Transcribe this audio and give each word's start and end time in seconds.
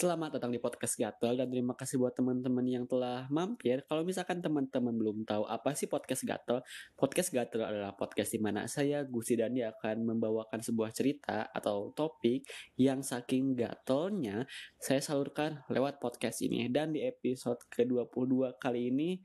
Selamat 0.00 0.32
datang 0.32 0.48
di 0.48 0.56
podcast 0.56 0.96
Gatel 0.96 1.36
dan 1.36 1.52
terima 1.52 1.76
kasih 1.76 2.00
buat 2.00 2.16
teman-teman 2.16 2.64
yang 2.64 2.88
telah 2.88 3.28
mampir. 3.28 3.84
Kalau 3.84 4.00
misalkan 4.00 4.40
teman-teman 4.40 4.96
belum 4.96 5.28
tahu 5.28 5.44
apa 5.44 5.76
sih 5.76 5.92
podcast 5.92 6.24
Gatel, 6.24 6.64
podcast 6.96 7.28
Gatel 7.28 7.60
adalah 7.60 7.92
podcast 7.92 8.32
di 8.32 8.40
mana 8.40 8.64
saya 8.64 9.04
Gusi 9.04 9.36
Dandi 9.36 9.60
akan 9.60 10.08
membawakan 10.08 10.64
sebuah 10.64 10.96
cerita 10.96 11.52
atau 11.52 11.92
topik 11.92 12.48
yang 12.80 13.04
saking 13.04 13.52
gatelnya 13.52 14.48
saya 14.80 15.04
salurkan 15.04 15.68
lewat 15.68 16.00
podcast 16.00 16.40
ini. 16.48 16.72
Dan 16.72 16.96
di 16.96 17.04
episode 17.04 17.60
ke-22 17.68 18.56
kali 18.56 18.88
ini 18.88 19.20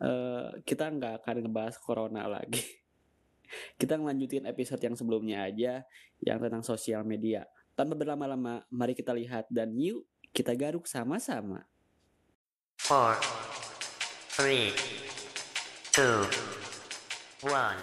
uh, 0.00 0.56
kita 0.64 0.88
nggak 0.88 1.20
akan 1.20 1.44
ngebahas 1.44 1.76
corona 1.76 2.24
lagi. 2.24 2.64
kita 3.80 4.00
ngelanjutin 4.00 4.48
episode 4.48 4.80
yang 4.80 4.96
sebelumnya 4.96 5.44
aja 5.44 5.84
yang 6.24 6.40
tentang 6.40 6.64
sosial 6.64 7.04
media. 7.04 7.44
Tanpa 7.76 7.92
berlama-lama, 7.92 8.64
mari 8.72 8.96
kita 8.96 9.12
lihat 9.12 9.52
dan 9.52 9.76
yuk 9.76 10.13
kita 10.34 10.58
garuk 10.58 10.90
sama-sama. 10.90 11.62
Four, 12.82 13.14
three, 14.34 14.74
two, 15.94 16.26
one. 17.46 17.78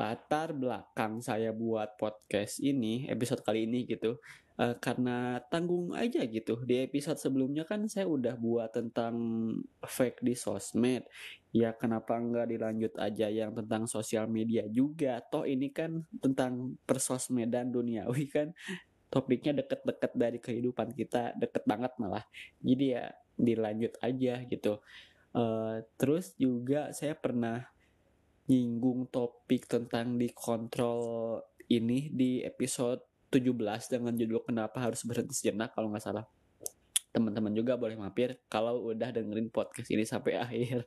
Latar 0.00 0.56
belakang 0.56 1.20
saya 1.20 1.52
buat 1.52 2.00
podcast 2.00 2.56
ini, 2.64 3.04
episode 3.04 3.44
kali 3.44 3.68
ini 3.68 3.84
gitu, 3.84 4.16
uh, 4.56 4.72
karena 4.80 5.44
tanggung 5.52 5.92
aja 5.92 6.24
gitu. 6.24 6.56
Di 6.64 6.88
episode 6.88 7.20
sebelumnya 7.20 7.68
kan 7.68 7.84
saya 7.84 8.08
udah 8.08 8.32
buat 8.40 8.72
tentang 8.72 9.12
fake 9.84 10.24
di 10.24 10.32
sosmed. 10.32 11.04
Ya 11.52 11.76
kenapa 11.76 12.16
nggak 12.16 12.48
dilanjut 12.48 12.96
aja 12.96 13.28
yang 13.28 13.52
tentang 13.52 13.84
sosial 13.84 14.24
media 14.24 14.64
juga? 14.72 15.20
Toh 15.20 15.44
ini 15.44 15.68
kan 15.68 16.08
tentang 16.16 16.80
persosmedan 16.88 17.68
duniawi 17.68 18.24
kan. 18.32 18.56
Topiknya 19.12 19.60
deket-deket 19.60 20.12
dari 20.16 20.38
kehidupan 20.40 20.96
kita 20.96 21.36
deket 21.36 21.68
banget 21.68 21.92
malah. 22.00 22.24
Jadi 22.64 22.96
ya 22.96 23.12
dilanjut 23.36 24.00
aja 24.00 24.48
gitu. 24.48 24.80
Uh, 25.36 25.84
terus 26.00 26.32
juga 26.40 26.88
saya 26.96 27.12
pernah 27.12 27.68
nyinggung 28.50 29.06
topik 29.14 29.70
tentang 29.70 30.18
dikontrol 30.18 31.38
ini 31.70 32.10
di 32.10 32.42
episode 32.42 32.98
17 33.30 33.94
dengan 33.94 34.10
judul 34.18 34.42
kenapa 34.42 34.82
harus 34.82 35.06
berhenti 35.06 35.38
sejenak 35.38 35.70
kalau 35.70 35.86
nggak 35.94 36.02
salah. 36.02 36.26
Teman-teman 37.14 37.54
juga 37.54 37.78
boleh 37.78 37.94
mampir 37.94 38.42
kalau 38.50 38.90
udah 38.90 39.14
dengerin 39.14 39.54
podcast 39.54 39.86
ini 39.94 40.02
sampai 40.02 40.34
akhir. 40.44 40.82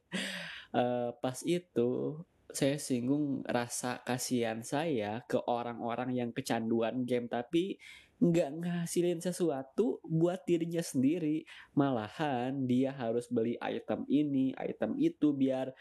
Uh, 0.75 1.15
pas 1.23 1.39
itu 1.47 2.19
saya 2.51 2.75
singgung 2.75 3.47
rasa 3.47 4.03
kasihan 4.03 4.59
saya 4.59 5.23
ke 5.25 5.39
orang-orang 5.47 6.19
yang 6.19 6.29
kecanduan 6.35 7.07
game 7.07 7.31
tapi 7.31 7.79
nggak 8.23 8.49
ngasilin 8.63 9.19
sesuatu 9.23 10.03
buat 10.03 10.43
dirinya 10.43 10.83
sendiri. 10.83 11.47
Malahan 11.79 12.67
dia 12.67 12.91
harus 12.91 13.31
beli 13.31 13.55
item 13.63 14.03
ini 14.11 14.51
item 14.59 14.99
itu 14.99 15.31
biar 15.31 15.71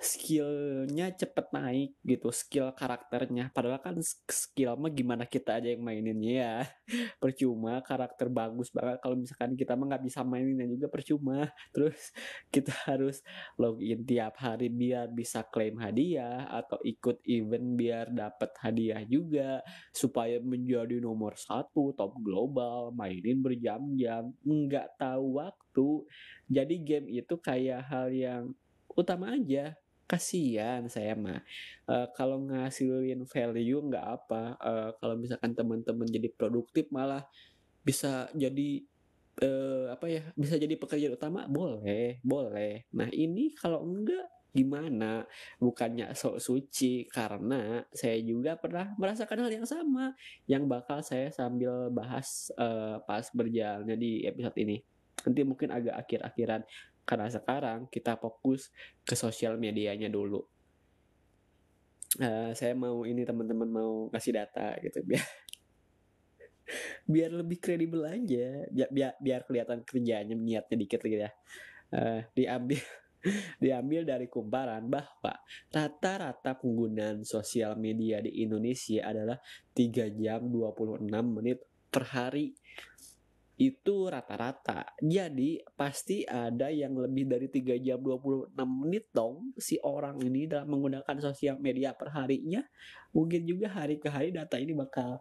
skillnya 0.00 1.12
cepet 1.12 1.52
naik 1.52 1.92
gitu 2.00 2.32
skill 2.32 2.72
karakternya. 2.72 3.52
Padahal 3.52 3.84
kan 3.84 4.00
skill 4.32 4.80
mah 4.80 4.88
gimana 4.88 5.28
kita 5.28 5.60
aja 5.60 5.76
yang 5.76 5.84
maininnya 5.84 6.32
ya 6.32 6.54
percuma 7.22 7.84
karakter 7.84 8.32
bagus 8.32 8.72
banget. 8.72 8.96
Kalau 9.04 9.16
misalkan 9.20 9.52
kita 9.60 9.76
mah 9.76 9.92
nggak 9.92 10.04
bisa 10.08 10.24
maininnya 10.24 10.64
juga 10.72 10.88
percuma. 10.88 11.52
Terus 11.76 12.16
kita 12.48 12.72
harus 12.88 13.20
login 13.60 14.00
tiap 14.08 14.40
hari 14.40 14.72
biar 14.72 15.12
bisa 15.12 15.44
klaim 15.44 15.76
hadiah 15.76 16.48
atau 16.48 16.80
ikut 16.80 17.20
event 17.28 17.76
biar 17.76 18.08
dapat 18.08 18.56
hadiah 18.64 19.04
juga. 19.04 19.60
Supaya 19.92 20.40
menjadi 20.40 20.96
nomor 20.96 21.36
satu 21.36 21.92
top 21.92 22.16
global 22.24 22.88
mainin 22.96 23.44
berjam-jam 23.44 24.32
nggak 24.48 24.96
tahu 24.96 25.44
waktu. 25.44 26.08
Jadi 26.48 26.74
game 26.80 27.08
itu 27.12 27.36
kayak 27.36 27.84
hal 27.84 28.08
yang 28.08 28.56
utama 28.96 29.36
aja 29.36 29.76
kasihan 30.10 30.82
saya 30.90 31.14
mah. 31.14 31.38
Uh, 31.86 32.10
kalau 32.18 32.42
ngasilin 32.50 33.22
value 33.30 33.78
nggak 33.86 34.06
apa. 34.18 34.58
Uh, 34.58 34.90
kalau 34.98 35.14
misalkan 35.14 35.54
teman-teman 35.54 36.10
jadi 36.10 36.26
produktif 36.34 36.90
malah 36.90 37.22
bisa 37.86 38.26
jadi 38.34 38.82
uh, 39.38 39.94
apa 39.94 40.06
ya 40.10 40.22
bisa 40.34 40.58
jadi 40.58 40.74
pekerjaan 40.74 41.14
utama 41.14 41.46
boleh 41.46 42.18
boleh. 42.26 42.90
Nah 42.90 43.06
ini 43.14 43.54
kalau 43.54 43.86
enggak 43.86 44.26
gimana? 44.50 45.22
Bukannya 45.62 46.10
sok 46.10 46.42
suci 46.42 47.06
karena 47.06 47.86
saya 47.94 48.18
juga 48.18 48.58
pernah 48.58 48.90
merasakan 48.98 49.46
hal 49.46 49.52
yang 49.62 49.66
sama 49.66 50.10
yang 50.50 50.66
bakal 50.66 50.98
saya 51.06 51.30
sambil 51.30 51.86
bahas 51.94 52.50
uh, 52.58 52.98
pas 53.06 53.30
berjalannya 53.30 53.94
di 53.94 54.26
episode 54.26 54.58
ini. 54.58 54.82
Nanti 55.20 55.40
mungkin 55.44 55.68
agak 55.68 55.94
akhir-akhiran 56.00 56.64
karena 57.04 57.26
sekarang 57.28 57.90
kita 57.90 58.16
fokus 58.16 58.70
ke 59.02 59.14
sosial 59.18 59.56
medianya 59.56 60.06
dulu. 60.06 60.40
Uh, 62.18 62.50
saya 62.58 62.74
mau 62.74 63.06
ini 63.06 63.22
teman-teman 63.22 63.70
mau 63.70 63.92
kasih 64.10 64.34
data 64.34 64.74
gitu 64.82 64.98
biar 65.08 65.22
biar 67.06 67.30
lebih 67.34 67.58
kredibel 67.58 68.02
aja. 68.06 68.66
Biar 68.70 69.14
biar, 69.18 69.40
kelihatan 69.46 69.82
kerjanya 69.86 70.34
niatnya 70.34 70.76
dikit 70.78 71.02
gitu 71.02 71.22
ya. 71.26 71.30
Uh, 71.90 72.22
diambil 72.34 72.82
diambil 73.62 74.02
dari 74.06 74.26
kumparan 74.30 74.86
bahwa 74.86 75.34
rata-rata 75.70 76.56
penggunaan 76.56 77.26
sosial 77.26 77.76
media 77.76 78.22
di 78.22 78.42
Indonesia 78.46 79.10
adalah 79.10 79.38
3 79.74 80.14
jam 80.14 80.46
26 80.46 81.10
menit 81.10 81.58
per 81.90 82.06
hari 82.06 82.54
itu 83.60 84.08
rata-rata. 84.08 84.96
Jadi 85.04 85.60
pasti 85.76 86.24
ada 86.24 86.72
yang 86.72 86.96
lebih 86.96 87.28
dari 87.28 87.52
3 87.52 87.76
jam 87.84 88.00
26 88.00 88.56
menit 88.56 89.12
dong 89.12 89.52
si 89.60 89.76
orang 89.84 90.16
ini 90.24 90.48
dalam 90.48 90.72
menggunakan 90.72 91.20
sosial 91.20 91.60
media 91.60 91.92
per 91.92 92.08
harinya. 92.16 92.64
Mungkin 93.12 93.44
juga 93.44 93.68
hari 93.68 94.00
ke 94.00 94.08
hari 94.08 94.32
data 94.32 94.56
ini 94.56 94.72
bakal 94.72 95.20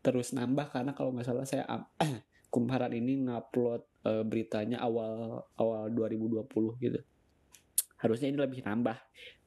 terus 0.00 0.32
nambah 0.32 0.72
karena 0.72 0.96
kalau 0.96 1.12
nggak 1.12 1.28
salah 1.28 1.44
saya 1.44 1.68
kumparan 2.48 2.96
ini 3.04 3.28
ngupload 3.28 3.84
uh, 4.08 4.24
beritanya 4.24 4.80
awal 4.80 5.44
awal 5.60 5.92
2020 5.92 6.80
gitu. 6.80 7.00
Harusnya 8.00 8.32
ini 8.32 8.40
lebih 8.40 8.64
nambah 8.64 8.96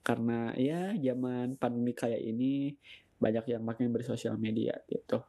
karena 0.05 0.53
ya 0.53 0.93
zaman 0.93 1.57
pandemi 1.57 1.97
kayak 1.97 2.21
ini 2.21 2.77
banyak 3.17 3.57
yang 3.57 3.65
makin 3.65 3.89
bersosial 3.89 4.37
media 4.37 4.77
gitu. 4.85 5.25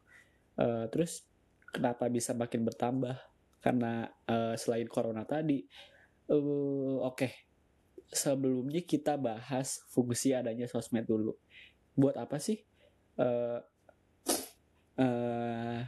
Uh, 0.61 0.85
terus 0.93 1.25
kenapa 1.75 2.07
bisa 2.07 2.31
makin 2.39 2.63
bertambah? 2.63 3.19
Karena 3.59 4.07
uh, 4.31 4.55
selain 4.55 4.87
corona 4.87 5.27
tadi 5.27 5.67
uh, 6.31 7.03
oke. 7.03 7.17
Okay. 7.17 7.33
sebelumnya 8.15 8.79
kita 8.87 9.19
bahas 9.19 9.83
fungsi 9.91 10.31
adanya 10.37 10.71
sosmed 10.71 11.03
dulu. 11.03 11.35
Buat 11.99 12.15
apa 12.21 12.39
sih? 12.39 12.63
Uh, 13.19 13.59
uh, 15.03 15.83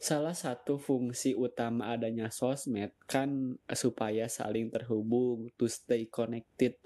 salah 0.00 0.36
satu 0.36 0.80
fungsi 0.80 1.36
utama 1.36 1.92
adanya 1.92 2.32
sosmed 2.32 2.92
kan 3.04 3.56
supaya 3.72 4.28
saling 4.28 4.72
terhubung 4.72 5.48
to 5.56 5.68
stay 5.68 6.08
connected 6.08 6.76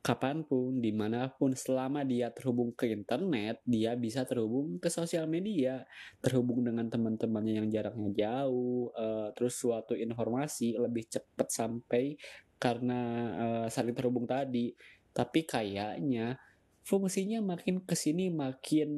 kapan 0.00 0.48
pun, 0.48 0.80
di 0.80 0.96
mana 0.96 1.28
pun, 1.28 1.52
selama 1.52 2.00
dia 2.08 2.32
terhubung 2.32 2.72
ke 2.72 2.88
internet, 2.88 3.60
dia 3.68 3.92
bisa 4.00 4.24
terhubung 4.24 4.80
ke 4.80 4.88
sosial 4.88 5.28
media, 5.28 5.84
terhubung 6.24 6.64
dengan 6.64 6.88
teman-temannya 6.88 7.60
yang 7.60 7.68
jaraknya 7.68 8.10
jauh, 8.16 8.88
uh, 8.96 9.28
terus 9.36 9.60
suatu 9.60 9.92
informasi 9.92 10.80
lebih 10.80 11.04
cepat 11.04 11.52
sampai 11.52 12.16
karena 12.56 13.00
uh, 13.36 13.66
saling 13.68 13.92
terhubung 13.92 14.24
tadi. 14.24 14.72
Tapi 15.12 15.44
kayaknya 15.44 16.40
fungsinya 16.80 17.44
makin 17.44 17.84
ke 17.84 17.92
sini 17.92 18.32
makin 18.32 18.88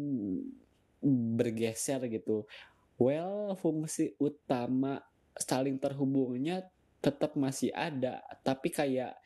bergeser 1.35 1.99
gitu. 2.07 2.47
Well, 2.95 3.59
fungsi 3.59 4.15
utama 4.23 5.03
saling 5.35 5.83
terhubungnya 5.83 6.71
tetap 7.03 7.35
masih 7.35 7.75
ada, 7.75 8.23
tapi 8.47 8.71
kayak 8.71 9.19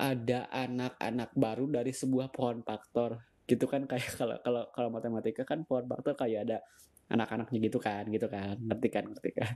ada 0.00 0.48
anak-anak 0.48 1.36
baru 1.36 1.68
dari 1.68 1.92
sebuah 1.92 2.32
pohon 2.32 2.64
faktor. 2.64 3.20
Gitu 3.44 3.68
kan 3.68 3.84
kayak 3.84 4.16
kalau 4.20 4.40
kalau 4.40 4.62
kalau 4.72 4.88
matematika 4.88 5.44
kan 5.44 5.68
pohon 5.68 5.84
faktor 5.84 6.16
kayak 6.16 6.48
ada 6.48 6.58
anak-anaknya 7.12 7.58
gitu 7.68 7.76
kan 7.76 8.08
gitu 8.08 8.26
kan. 8.32 8.56
Ngerti 8.56 8.88
kan 8.88 9.04
ngerti 9.12 9.30
kan? 9.36 9.54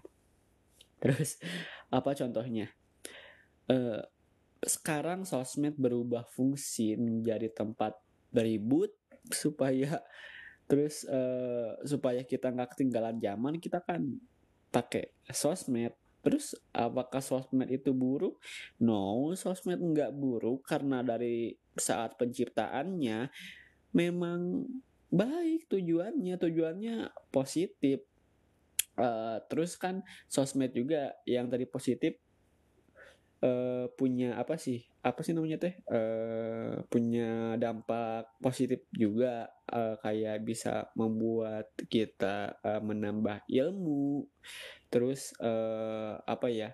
Terus 1.02 1.40
apa 1.88 2.12
contohnya? 2.12 2.68
Uh, 3.64 4.04
sekarang 4.60 5.24
sosmed 5.24 5.76
berubah 5.80 6.28
fungsi 6.28 6.96
menjadi 6.96 7.48
tempat 7.52 7.96
beribut 8.28 8.92
supaya 9.32 10.00
terus 10.64 11.04
uh, 11.04 11.76
supaya 11.84 12.24
kita 12.24 12.48
nggak 12.48 12.72
ketinggalan 12.76 13.20
zaman 13.20 13.60
kita 13.60 13.84
kan 13.84 14.00
pakai 14.72 15.12
sosmed 15.28 15.92
Terus 16.24 16.56
apakah 16.72 17.20
sosmed 17.20 17.68
itu 17.68 17.92
buruk? 17.92 18.40
No, 18.80 19.36
sosmed 19.36 19.78
nggak 19.78 20.16
buruk 20.16 20.64
karena 20.64 21.04
dari 21.04 21.52
saat 21.76 22.16
penciptaannya 22.16 23.28
memang 23.92 24.64
baik 25.12 25.70
tujuannya 25.70 26.34
tujuannya 26.34 26.96
positif 27.30 28.02
uh, 28.98 29.38
terus 29.46 29.78
kan 29.78 30.02
sosmed 30.26 30.74
juga 30.74 31.14
yang 31.22 31.46
tadi 31.46 31.68
positif 31.70 32.18
uh, 33.44 33.84
punya 33.92 34.40
apa 34.40 34.56
sih 34.56 34.80
apa 35.04 35.20
sih 35.20 35.36
namanya 35.36 35.60
teh 35.60 35.76
uh, 35.92 36.80
punya 36.88 37.60
dampak 37.60 38.32
positif 38.40 38.88
juga 38.96 39.52
uh, 39.68 40.00
kayak 40.00 40.40
bisa 40.48 40.88
membuat 40.96 41.76
kita 41.92 42.56
uh, 42.64 42.80
menambah 42.80 43.44
ilmu 43.44 44.24
terus 44.88 45.36
uh, 45.44 46.16
apa 46.24 46.48
ya 46.48 46.70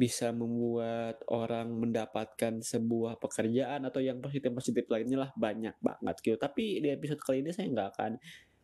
bisa 0.00 0.32
membuat 0.32 1.20
orang 1.28 1.76
mendapatkan 1.76 2.64
sebuah 2.64 3.20
pekerjaan 3.20 3.84
atau 3.84 4.00
yang 4.00 4.16
positif-positif 4.24 4.88
lainnya 4.88 5.28
lah 5.28 5.30
banyak 5.36 5.76
banget 5.76 6.16
gitu. 6.24 6.36
Tapi 6.40 6.80
di 6.80 6.88
episode 6.88 7.20
kali 7.20 7.44
ini 7.44 7.52
saya 7.52 7.68
nggak 7.68 7.90
akan 8.00 8.12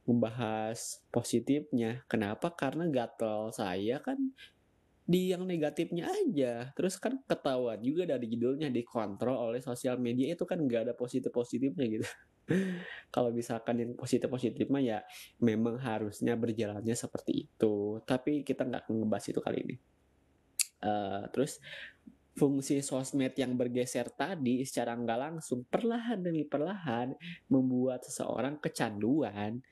membahas 0.08 1.04
positifnya. 1.12 2.00
Kenapa? 2.08 2.56
Karena 2.56 2.88
gatel 2.88 3.52
saya 3.52 4.00
kan 4.00 4.16
di 5.06 5.30
yang 5.30 5.46
negatifnya 5.46 6.10
aja. 6.10 6.74
Terus 6.74 6.98
kan 6.98 7.22
ketahuan 7.30 7.78
juga 7.78 8.10
dari 8.10 8.26
judulnya 8.26 8.74
dikontrol 8.74 9.54
oleh 9.54 9.62
sosial 9.62 10.02
media 10.02 10.34
itu 10.34 10.42
kan 10.42 10.58
nggak 10.58 10.90
ada 10.90 10.94
positif-positifnya 10.98 11.86
gitu. 11.86 12.06
Kalau 13.14 13.30
misalkan 13.30 13.78
yang 13.78 13.92
positif-positif 13.94 14.66
mah 14.66 14.82
ya 14.82 14.98
memang 15.38 15.78
harusnya 15.78 16.34
berjalannya 16.34 16.98
seperti 16.98 17.46
itu. 17.46 18.02
Tapi 18.02 18.42
kita 18.42 18.66
nggak 18.66 18.90
ngebahas 18.90 19.26
itu 19.30 19.38
kali 19.38 19.58
ini. 19.62 19.76
Uh, 20.82 21.24
terus 21.32 21.62
fungsi 22.36 22.84
sosmed 22.84 23.32
yang 23.40 23.56
bergeser 23.56 24.12
tadi 24.12 24.60
secara 24.66 24.92
nggak 24.92 25.18
langsung 25.18 25.64
perlahan 25.64 26.20
demi 26.20 26.44
perlahan 26.44 27.14
membuat 27.48 28.02
seseorang 28.04 28.58
kecanduan. 28.58 29.62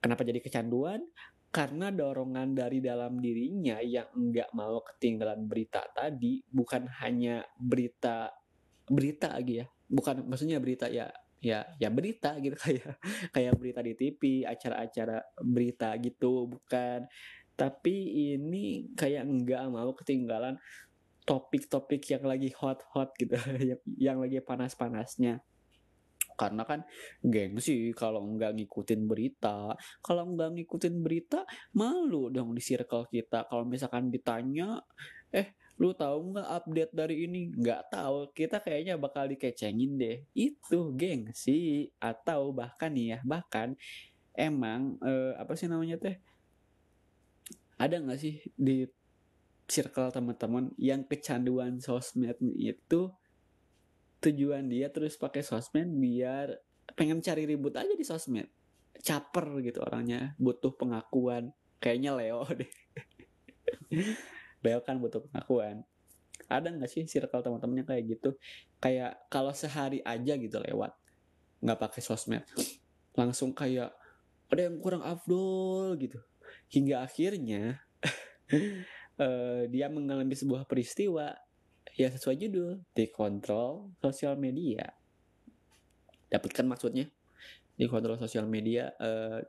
Kenapa 0.00 0.24
jadi 0.24 0.40
kecanduan? 0.40 1.04
Karena 1.50 1.90
dorongan 1.90 2.54
dari 2.54 2.78
dalam 2.78 3.18
dirinya 3.18 3.82
yang 3.82 4.06
enggak 4.14 4.54
mau 4.54 4.78
ketinggalan 4.86 5.50
berita 5.50 5.82
tadi 5.90 6.38
bukan 6.46 6.86
hanya 7.02 7.42
berita 7.58 8.30
berita 8.86 9.34
lagi 9.34 9.62
ya. 9.62 9.66
Bukan 9.90 10.30
maksudnya 10.30 10.62
berita 10.62 10.86
ya 10.86 11.10
ya 11.42 11.66
ya 11.82 11.88
berita 11.90 12.38
gitu 12.44 12.54
kayak 12.54 13.02
kayak 13.34 13.52
berita 13.58 13.80
di 13.82 13.92
TV 13.98 14.46
acara-acara 14.46 15.18
berita 15.42 15.90
gitu 15.98 16.46
bukan. 16.46 17.10
Tapi 17.58 17.94
ini 18.38 18.94
kayak 18.94 19.26
enggak 19.26 19.66
mau 19.74 19.90
ketinggalan 19.98 20.54
topik-topik 21.26 22.06
yang 22.14 22.24
lagi 22.24 22.54
hot-hot 22.54 23.10
gitu 23.18 23.34
yang, 23.74 23.80
yang 23.98 24.18
lagi 24.22 24.38
panas-panasnya 24.38 25.42
karena 26.40 26.64
kan 26.64 26.80
gengsi 27.20 27.92
kalau 27.92 28.24
nggak 28.24 28.56
ngikutin 28.56 29.04
berita 29.04 29.76
kalau 30.00 30.24
nggak 30.32 30.56
ngikutin 30.56 30.94
berita 31.04 31.44
malu 31.76 32.32
dong 32.32 32.56
di 32.56 32.62
circle 32.64 33.04
kita. 33.12 33.44
Kalau 33.44 33.68
misalkan 33.68 34.08
ditanya 34.08 34.80
eh 35.28 35.52
lu 35.76 35.92
tahu 35.92 36.32
nggak 36.32 36.48
update 36.48 36.92
dari 36.96 37.16
ini? 37.28 37.52
Nggak 37.52 37.92
tahu. 37.92 38.32
Kita 38.32 38.64
kayaknya 38.64 38.96
bakal 38.96 39.28
dikecengin 39.28 40.00
deh. 40.00 40.24
Itu 40.32 40.96
gengsi 40.96 41.92
atau 42.00 42.56
bahkan 42.56 42.96
nih 42.96 43.06
ya 43.16 43.18
bahkan 43.28 43.76
emang 44.32 44.96
eh, 45.04 45.36
apa 45.36 45.52
sih 45.52 45.68
namanya 45.68 46.00
teh 46.00 46.16
ada 47.80 47.96
nggak 47.96 48.20
sih 48.20 48.40
di 48.56 48.88
circle 49.70 50.10
teman-teman 50.10 50.74
yang 50.76 51.06
kecanduan 51.06 51.78
sosmed 51.78 52.36
itu 52.58 53.12
tujuan 54.20 54.68
dia 54.68 54.92
terus 54.92 55.16
pakai 55.16 55.40
sosmed 55.40 55.88
biar 55.96 56.60
pengen 56.92 57.24
cari 57.24 57.48
ribut 57.48 57.72
aja 57.74 57.92
di 57.92 58.04
sosmed. 58.04 58.48
Caper 59.00 59.64
gitu 59.64 59.80
orangnya 59.80 60.36
butuh 60.36 60.76
pengakuan. 60.76 61.56
Kayaknya 61.80 62.12
Leo 62.16 62.44
deh. 62.60 62.72
Leo 64.60 64.80
kan 64.84 65.00
butuh 65.00 65.24
pengakuan. 65.24 65.82
Ada 66.50 66.68
nggak 66.68 66.90
sih 66.90 67.08
circle 67.08 67.40
teman-temannya 67.40 67.88
kayak 67.88 68.04
gitu? 68.18 68.36
Kayak 68.76 69.24
kalau 69.32 69.56
sehari 69.56 70.04
aja 70.04 70.36
gitu 70.36 70.60
lewat 70.60 70.92
nggak 71.64 71.80
pakai 71.80 72.00
sosmed. 72.04 72.44
Langsung 73.16 73.56
kayak 73.56 73.96
ada 74.52 74.60
yang 74.68 74.76
kurang 74.82 75.00
afdol 75.00 75.96
gitu. 75.96 76.20
Hingga 76.68 77.06
akhirnya 77.06 77.80
uh, 79.16 79.64
dia 79.72 79.86
mengalami 79.88 80.36
sebuah 80.36 80.68
peristiwa 80.68 81.32
ya 81.96 82.08
sesuai 82.10 82.36
judul. 82.36 82.82
Dikontrol 82.94 83.94
sosial 83.98 84.36
media. 84.36 84.90
Dapatkan 86.30 86.66
maksudnya. 86.66 87.06
Dikontrol 87.74 88.20
sosial 88.20 88.44
media 88.44 88.92
uh, 89.00 89.40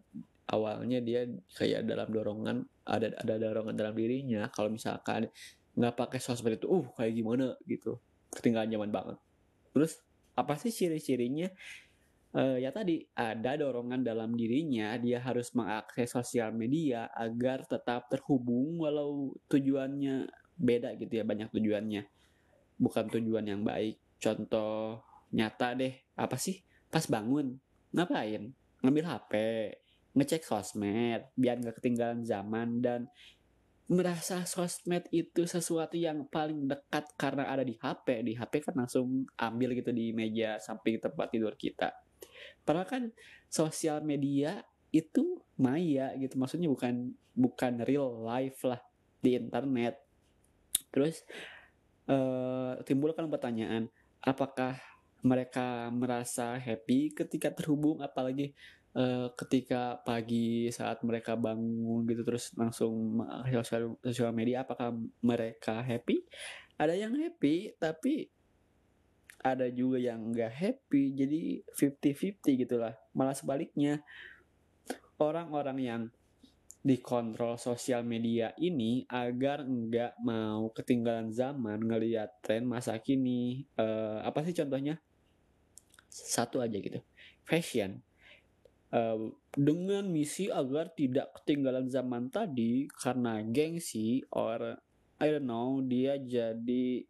awalnya 0.48 1.04
dia 1.04 1.28
kayak 1.56 1.84
dalam 1.84 2.08
dorongan 2.12 2.64
ada 2.88 3.12
ada 3.20 3.36
dorongan 3.38 3.76
dalam 3.76 3.96
dirinya. 3.96 4.48
Kalau 4.50 4.72
misalkan 4.72 5.28
nggak 5.76 5.96
pakai 5.96 6.20
sosmed 6.20 6.60
itu 6.60 6.68
uh 6.68 6.86
kayak 6.96 7.14
gimana? 7.16 7.56
gitu. 7.68 8.00
Ketinggalan 8.32 8.72
zaman 8.72 8.92
banget. 8.92 9.18
Terus 9.76 10.00
apa 10.36 10.56
sih 10.56 10.72
ciri-cirinya? 10.72 11.52
Uh, 12.32 12.56
ya 12.56 12.72
tadi 12.72 13.04
ada 13.12 13.60
dorongan 13.60 14.08
dalam 14.08 14.32
dirinya. 14.32 14.96
Dia 14.96 15.20
harus 15.20 15.52
mengakses 15.52 16.16
sosial 16.16 16.56
media 16.56 17.12
agar 17.12 17.68
tetap 17.68 18.08
terhubung 18.08 18.80
walau 18.80 19.36
tujuannya 19.52 20.32
beda 20.62 20.96
gitu 20.96 21.20
ya 21.20 21.26
banyak 21.26 21.50
tujuannya 21.50 22.20
bukan 22.81 23.06
tujuan 23.13 23.45
yang 23.45 23.62
baik. 23.62 24.01
Contoh 24.18 25.06
nyata 25.30 25.78
deh, 25.78 25.94
apa 26.18 26.36
sih? 26.42 26.66
Pas 26.89 27.06
bangun, 27.06 27.62
ngapain? 27.94 28.50
Ngambil 28.81 29.06
HP, 29.06 29.33
ngecek 30.18 30.42
sosmed, 30.42 31.30
biar 31.38 31.62
nggak 31.62 31.78
ketinggalan 31.78 32.25
zaman 32.25 32.81
dan 32.81 33.06
merasa 33.92 34.48
sosmed 34.48 35.06
itu 35.12 35.44
sesuatu 35.45 36.00
yang 36.00 36.25
paling 36.25 36.66
dekat 36.66 37.06
karena 37.19 37.45
ada 37.48 37.62
di 37.62 37.78
HP. 37.78 38.25
Di 38.25 38.33
HP 38.33 38.66
kan 38.66 38.75
langsung 38.81 39.30
ambil 39.38 39.78
gitu 39.78 39.94
di 39.94 40.10
meja 40.12 40.57
samping 40.57 40.98
tempat 40.98 41.30
tidur 41.30 41.54
kita. 41.54 41.94
Padahal 42.66 42.88
kan 42.89 43.04
sosial 43.51 44.01
media 44.01 44.66
itu 44.92 45.39
maya 45.56 46.12
gitu, 46.19 46.36
maksudnya 46.36 46.68
bukan 46.68 47.16
bukan 47.31 47.74
real 47.88 48.25
life 48.28 48.63
lah 48.68 48.81
di 49.24 49.39
internet. 49.39 50.00
Terus 50.92 51.24
uh, 52.12 52.75
timbul 52.84 53.16
kan 53.16 53.31
pertanyaan 53.31 53.88
apakah 54.19 54.75
mereka 55.24 55.88
merasa 55.94 56.58
happy 56.58 57.16
ketika 57.16 57.54
terhubung? 57.54 58.04
Apalagi 58.04 58.52
uh, 58.97 59.31
ketika 59.38 60.02
pagi 60.04 60.68
saat 60.74 61.02
mereka 61.06 61.38
bangun 61.40 62.04
gitu 62.09 62.21
terus 62.28 62.52
langsung 62.57 63.24
sosial 63.47 63.95
sosial 64.04 64.33
media 64.35 64.68
apakah 64.68 64.92
mereka 65.24 65.80
happy? 65.80 66.26
Ada 66.76 66.97
yang 66.97 67.14
happy 67.16 67.78
tapi 67.78 68.28
ada 69.42 69.69
juga 69.74 69.97
yang 69.97 70.33
enggak 70.33 70.54
happy. 70.54 71.18
Jadi 71.18 71.42
50-50 71.74 72.62
gitulah. 72.66 72.94
Malah 73.14 73.33
sebaliknya 73.33 74.02
orang-orang 75.18 75.78
yang 75.81 76.02
dikontrol 76.81 77.61
sosial 77.61 78.02
media 78.02 78.57
ini 78.57 79.06
agar 79.06 79.61
nggak 79.61 80.18
mau 80.26 80.73
ketinggalan 80.73 81.30
zaman 81.30 81.78
ngelihat 81.78 82.42
tren 82.42 82.66
masa 82.66 82.97
kini. 82.97 83.69
Uh, 83.78 84.21
apa 84.26 84.42
sih 84.42 84.57
contohnya? 84.57 84.97
Satu 86.09 86.57
aja 86.57 86.73
gitu. 86.81 86.97
Fashion. 87.45 88.02
Uh, 88.92 89.31
dengan 89.56 90.09
misi 90.09 90.52
agar 90.52 90.92
tidak 90.92 91.31
ketinggalan 91.40 91.88
zaman 91.88 92.28
tadi 92.28 92.90
karena 93.00 93.40
gengsi 93.45 94.19
or 94.35 94.76
I 95.21 95.38
don't 95.38 95.47
know 95.47 95.80
dia 95.85 96.19
jadi 96.19 97.06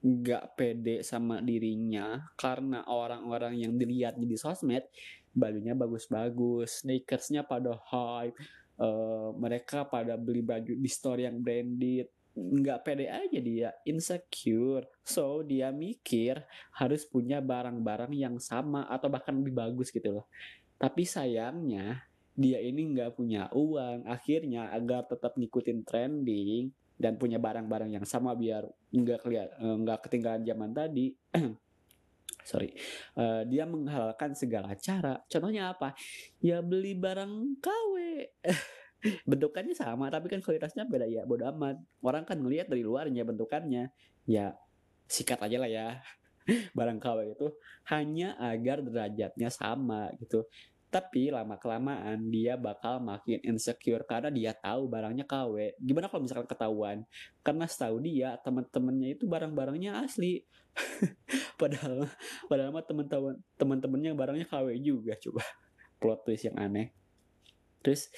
nggak 0.00 0.56
pede 0.56 1.02
sama 1.02 1.42
dirinya 1.42 2.30
karena 2.38 2.86
orang-orang 2.86 3.58
yang 3.58 3.74
dilihat 3.76 4.16
di 4.16 4.32
sosmed 4.38 4.86
bajunya 5.34 5.76
bagus-bagus 5.76 6.86
sneakersnya 6.86 7.44
pada 7.44 7.76
hype 7.90 8.38
uh, 8.80 9.30
mereka 9.36 9.84
pada 9.86 10.16
beli 10.16 10.40
baju 10.40 10.72
di 10.74 10.90
store 10.90 11.28
yang 11.28 11.38
branded. 11.38 12.08
Nggak 12.34 12.80
pede 12.82 13.06
aja 13.06 13.38
dia 13.38 13.70
insecure. 13.84 14.88
So 15.04 15.44
dia 15.44 15.68
mikir 15.70 16.40
harus 16.80 17.04
punya 17.04 17.44
barang-barang 17.44 18.16
yang 18.16 18.40
sama 18.40 18.88
atau 18.88 19.12
bahkan 19.12 19.36
lebih 19.36 19.54
bagus 19.54 19.92
gitu 19.92 20.20
loh. 20.20 20.26
Tapi 20.80 21.04
sayangnya 21.04 22.08
dia 22.32 22.58
ini 22.64 22.96
nggak 22.96 23.20
punya 23.20 23.52
uang. 23.52 24.08
Akhirnya 24.08 24.72
agar 24.72 25.04
tetap 25.04 25.36
ngikutin 25.36 25.84
trending 25.84 26.72
dan 27.00 27.16
punya 27.16 27.40
barang-barang 27.40 27.96
yang 27.96 28.04
sama 28.04 28.36
biar 28.36 28.68
nggak 28.92 29.24
kelihat 29.24 29.48
eh, 29.56 29.76
nggak 29.80 29.98
ketinggalan 30.04 30.44
zaman 30.44 30.70
tadi 30.76 31.16
sorry. 32.44 32.72
Uh, 33.16 33.44
dia 33.46 33.64
menghalalkan 33.64 34.32
segala 34.36 34.72
cara. 34.76 35.22
Contohnya 35.26 35.72
apa? 35.72 35.96
Ya 36.40 36.60
beli 36.60 36.96
barang 36.96 37.60
KW 37.60 37.94
bentukannya 39.30 39.72
sama 39.72 40.12
tapi 40.12 40.28
kan 40.28 40.40
kualitasnya 40.44 40.84
beda. 40.86 41.06
Ya 41.08 41.24
bodo 41.24 41.48
amat. 41.52 41.80
Orang 42.04 42.24
kan 42.28 42.40
ngelihat 42.40 42.68
dari 42.68 42.84
luarnya 42.84 43.24
bentukannya. 43.24 43.92
Ya 44.28 44.56
sikat 45.10 45.40
aja 45.42 45.56
lah 45.58 45.70
ya. 45.70 45.88
Barang 46.78 46.98
KW 46.98 47.36
itu 47.36 47.48
hanya 47.92 48.34
agar 48.40 48.80
derajatnya 48.80 49.48
sama 49.52 50.08
gitu 50.18 50.48
Tapi 50.90 51.30
lama 51.30 51.54
kelamaan 51.54 52.34
dia 52.34 52.58
bakal 52.58 52.98
makin 52.98 53.38
insecure 53.46 54.02
karena 54.02 54.26
dia 54.26 54.50
tahu 54.50 54.90
barangnya 54.90 55.22
KW. 55.22 55.78
Gimana 55.78 56.10
kalau 56.10 56.26
misalkan 56.26 56.50
ketahuan? 56.50 57.06
Karena 57.46 57.70
setahu 57.70 58.02
dia 58.02 58.34
teman-temannya 58.42 59.14
itu 59.14 59.30
barang-barangnya 59.30 60.02
asli. 60.02 60.42
padahal 61.60 62.06
padahal 62.46 62.70
mah 62.70 62.86
teman-teman 62.86 63.34
teman-temannya 63.54 64.10
barangnya 64.18 64.46
KW 64.50 64.66
juga 64.82 65.14
coba. 65.14 65.46
Plot 66.02 66.26
twist 66.26 66.50
yang 66.50 66.58
aneh. 66.58 66.90
Terus 67.86 68.10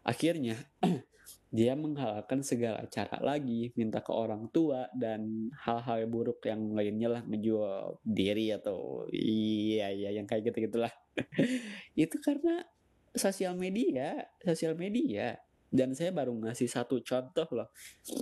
akhirnya 0.00 0.56
dia 1.54 1.78
menghalalkan 1.78 2.42
segala 2.42 2.82
cara 2.90 3.14
lagi 3.22 3.70
minta 3.78 4.02
ke 4.02 4.10
orang 4.10 4.50
tua 4.50 4.90
dan 4.90 5.54
hal-hal 5.62 6.10
buruk 6.10 6.42
yang 6.42 6.74
lainnya 6.74 7.06
lah 7.14 7.22
menjual 7.22 8.02
diri 8.02 8.50
atau 8.50 9.06
iya 9.14 9.94
iya 9.94 10.18
yang 10.18 10.26
kayak 10.26 10.50
gitu 10.50 10.66
gitulah 10.66 10.90
itu 11.94 12.18
karena 12.18 12.66
sosial 13.14 13.54
media 13.54 14.26
sosial 14.42 14.74
media. 14.74 15.38
Dan 15.74 15.90
saya 15.90 16.14
baru 16.14 16.30
ngasih 16.38 16.70
satu 16.70 17.02
contoh 17.02 17.50
loh. 17.50 17.74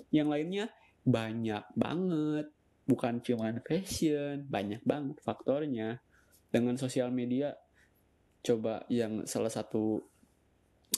Yang 0.09 0.29
lainnya 0.33 0.65
banyak 1.05 1.65
banget. 1.77 2.49
Bukan 2.89 3.21
cuma 3.21 3.53
fashion 3.65 4.49
banyak 4.49 4.81
banget 4.85 5.21
faktornya. 5.21 6.01
Dengan 6.49 6.81
sosial 6.81 7.13
media 7.13 7.53
coba 8.41 8.89
yang 8.89 9.29
salah 9.29 9.53
satu 9.53 10.12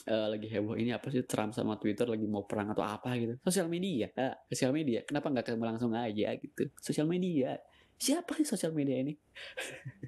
uh, 0.09 0.29
lagi 0.33 0.47
heboh 0.49 0.77
ini 0.77 0.93
apa 0.93 1.09
sih 1.09 1.25
Trump 1.25 1.57
sama 1.57 1.81
Twitter 1.81 2.05
lagi 2.05 2.27
mau 2.29 2.45
perang 2.45 2.73
atau 2.73 2.85
apa 2.85 3.17
gitu. 3.17 3.35
Sosial 3.45 3.67
media 3.69 4.09
uh, 4.17 4.35
sosial 4.53 4.73
media. 4.73 5.01
Kenapa 5.05 5.33
nggak 5.33 5.45
ketemu 5.49 5.65
langsung 5.65 5.93
aja 5.97 6.29
gitu? 6.37 6.69
Sosial 6.81 7.09
media. 7.09 7.57
Siapa 7.95 8.37
sih 8.37 8.47
sosial 8.47 8.75
media 8.75 9.01
ini? 9.01 9.15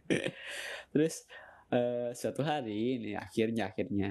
Terus 0.92 1.24
uh, 1.72 2.10
suatu 2.12 2.44
hari 2.44 3.00
ini 3.00 3.16
akhirnya 3.16 3.72
akhirnya. 3.72 4.10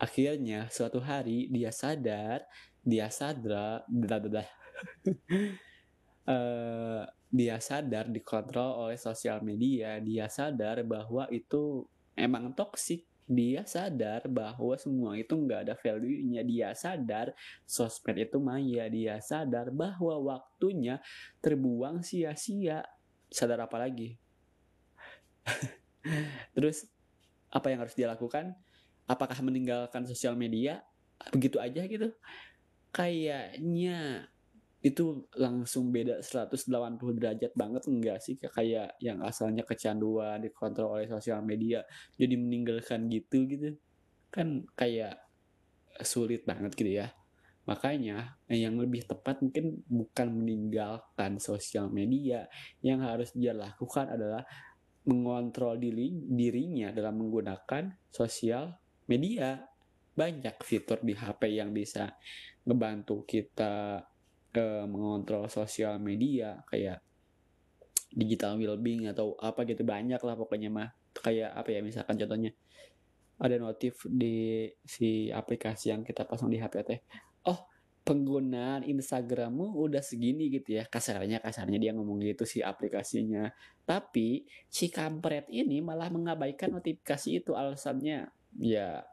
Akhirnya 0.00 0.64
suatu 0.72 1.02
hari 1.04 1.52
dia 1.52 1.68
sadar 1.68 2.48
dia 2.80 3.12
sadar 3.12 3.84
dah 3.84 4.48
uh, 6.24 7.04
dia 7.30 7.56
sadar 7.60 8.08
dikontrol 8.08 8.88
oleh 8.88 8.96
sosial 8.96 9.44
media. 9.44 10.00
Dia 10.00 10.26
sadar 10.32 10.82
bahwa 10.88 11.28
itu 11.28 11.84
emang 12.16 12.56
toksik 12.56 13.09
dia 13.30 13.62
sadar 13.62 14.26
bahwa 14.26 14.74
semua 14.74 15.14
itu 15.14 15.38
nggak 15.38 15.70
ada 15.70 15.74
value-nya. 15.78 16.42
Dia 16.42 16.74
sadar 16.74 17.30
sosmed 17.62 18.18
itu 18.18 18.42
maya. 18.42 18.90
Dia 18.90 19.22
sadar 19.22 19.70
bahwa 19.70 20.34
waktunya 20.34 20.98
terbuang 21.38 22.02
sia-sia. 22.02 22.82
Sadar 23.30 23.70
apa 23.70 23.78
lagi? 23.78 24.18
Terus 26.58 26.90
apa 27.54 27.70
yang 27.70 27.86
harus 27.86 27.94
dia 27.94 28.10
lakukan? 28.10 28.50
Apakah 29.06 29.38
meninggalkan 29.46 30.10
sosial 30.10 30.34
media? 30.34 30.82
Begitu 31.30 31.62
aja 31.62 31.86
gitu. 31.86 32.10
Kayaknya 32.90 34.26
itu 34.80 35.28
langsung 35.36 35.92
beda 35.92 36.24
180 36.24 36.72
derajat 37.20 37.52
banget 37.52 37.84
enggak 37.84 38.18
sih 38.24 38.40
kayak 38.40 38.96
yang 39.04 39.20
asalnya 39.20 39.60
kecanduan 39.60 40.40
dikontrol 40.40 40.96
oleh 40.96 41.04
sosial 41.04 41.44
media 41.44 41.84
jadi 42.16 42.32
meninggalkan 42.40 43.04
gitu 43.12 43.44
gitu. 43.44 43.76
Kan 44.32 44.64
kayak 44.72 45.20
sulit 46.00 46.48
banget 46.48 46.72
gitu 46.72 46.96
ya. 46.96 47.12
Makanya 47.68 48.40
yang 48.48 48.80
lebih 48.80 49.04
tepat 49.04 49.44
mungkin 49.44 49.84
bukan 49.84 50.28
meninggalkan 50.32 51.36
sosial 51.36 51.92
media. 51.92 52.48
Yang 52.80 53.00
harus 53.04 53.30
dia 53.36 53.52
lakukan 53.52 54.08
adalah 54.16 54.48
mengontrol 55.04 55.76
diri 55.76 56.24
dirinya 56.24 56.88
dalam 56.88 57.20
menggunakan 57.20 57.94
sosial 58.08 58.80
media. 59.06 59.60
Banyak 60.16 60.56
fitur 60.64 61.04
di 61.04 61.12
HP 61.12 61.52
yang 61.52 61.70
bisa 61.70 62.10
ngebantu 62.64 63.28
kita 63.28 64.02
uh, 64.56 64.84
mengontrol 64.86 65.46
sosial 65.46 66.00
media 66.02 66.62
kayak 66.66 67.02
digital 68.10 68.58
well-being 68.58 69.06
atau 69.06 69.38
apa 69.38 69.62
gitu 69.66 69.86
banyak 69.86 70.18
lah 70.18 70.34
pokoknya 70.34 70.70
mah. 70.72 70.90
Kayak 71.10 71.54
apa 71.54 71.68
ya 71.74 71.80
misalkan 71.82 72.16
contohnya 72.18 72.50
ada 73.40 73.56
notif 73.56 74.04
di 74.06 74.68
si 74.84 75.32
aplikasi 75.32 75.90
yang 75.90 76.02
kita 76.04 76.28
pasang 76.28 76.52
di 76.52 76.60
HP 76.60 76.74
teh 76.84 77.00
oh 77.48 77.66
penggunaan 78.04 78.84
Instagrammu 78.84 79.78
udah 79.78 80.02
segini 80.02 80.50
gitu 80.50 80.78
ya. 80.80 80.84
Kasarnya 80.86 81.38
kasarnya 81.38 81.78
dia 81.78 81.92
ngomong 81.94 82.22
gitu 82.26 82.42
si 82.42 82.58
aplikasinya. 82.64 83.50
Tapi 83.86 84.46
si 84.66 84.90
kampret 84.90 85.46
ini 85.50 85.78
malah 85.78 86.10
mengabaikan 86.10 86.74
notifikasi 86.74 87.42
itu 87.42 87.54
alasannya 87.54 88.30
ya 88.58 89.06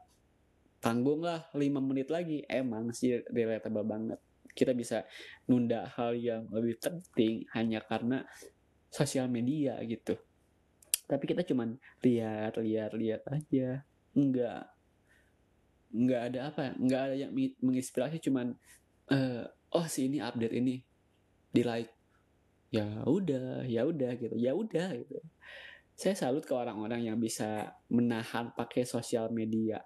tanggung 0.82 1.22
lah 1.22 1.46
5 1.54 1.62
menit 1.78 2.10
lagi. 2.10 2.42
Emang 2.50 2.90
sih 2.90 3.22
relatable 3.30 3.86
banget 3.86 4.18
kita 4.58 4.74
bisa 4.74 5.06
nunda 5.46 5.86
hal 5.94 6.18
yang 6.18 6.50
lebih 6.50 6.82
penting 6.82 7.46
hanya 7.54 7.78
karena 7.86 8.26
sosial 8.90 9.30
media 9.30 9.78
gitu. 9.86 10.18
Tapi 11.06 11.24
kita 11.24 11.46
cuman 11.46 11.78
lihat 12.02 12.58
lihat 12.58 12.92
lihat 12.98 13.22
aja. 13.30 13.86
Nggak 14.18 14.62
nggak 15.88 16.22
ada 16.34 16.40
apa 16.52 16.76
nggak 16.76 17.00
ada 17.00 17.14
yang 17.16 17.32
menginspirasi 17.64 18.20
cuman 18.20 18.52
uh, 19.08 19.48
oh 19.72 19.86
si 19.88 20.10
ini 20.10 20.18
update 20.18 20.58
ini 20.58 20.82
di 21.54 21.62
like. 21.62 21.94
Ya 22.68 22.84
udah 23.06 23.64
ya 23.64 23.86
udah 23.86 24.10
gitu 24.18 24.36
ya 24.36 24.52
udah 24.52 24.88
gitu. 24.98 25.22
Saya 25.98 26.14
salut 26.14 26.44
ke 26.44 26.52
orang-orang 26.52 27.08
yang 27.08 27.18
bisa 27.18 27.74
menahan 27.90 28.52
pakai 28.54 28.84
sosial 28.84 29.32
media 29.32 29.80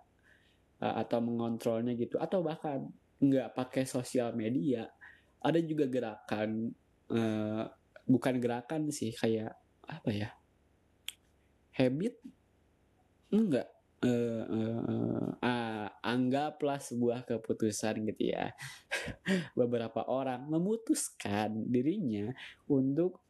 uh, 0.83 0.95
atau 0.99 1.23
mengontrolnya 1.23 1.95
gitu 1.95 2.19
atau 2.19 2.43
bahkan 2.43 2.91
nggak 3.23 3.55
pakai 3.55 3.87
sosial 3.87 4.35
media 4.35 4.91
ada 5.39 5.59
juga 5.63 5.87
gerakan 5.87 6.75
uh, 7.11 7.65
bukan 8.03 8.35
gerakan 8.43 8.91
sih 8.91 9.15
kayak 9.15 9.55
apa 9.87 10.11
ya 10.11 10.31
habit? 11.73 12.15
Enggak 13.33 13.69
uh, 14.05 14.45
uh, 14.45 15.29
uh, 15.41 15.87
anggaplah 16.05 16.79
sebuah 16.79 17.25
keputusan 17.25 18.05
gitu 18.13 18.35
ya. 18.37 18.53
Beberapa 19.59 20.05
orang 20.07 20.45
memutuskan 20.47 21.71
dirinya 21.71 22.31
untuk 22.69 23.23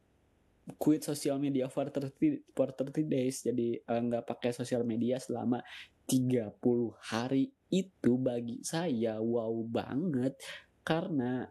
quit 0.79 1.03
sosial 1.03 1.39
media 1.39 1.67
for 1.67 1.87
30, 1.87 2.51
for 2.51 2.71
30 2.71 3.07
days. 3.07 3.47
Jadi 3.47 3.79
nggak 3.83 4.23
uh, 4.23 4.27
pakai 4.27 4.51
sosial 4.51 4.83
media 4.83 5.19
selama 5.21 5.63
30 6.03 6.59
hari 6.99 7.47
itu 7.73 8.21
bagi 8.21 8.61
saya 8.61 9.17
wow 9.17 9.53
banget. 9.65 10.37
Karena 10.85 11.41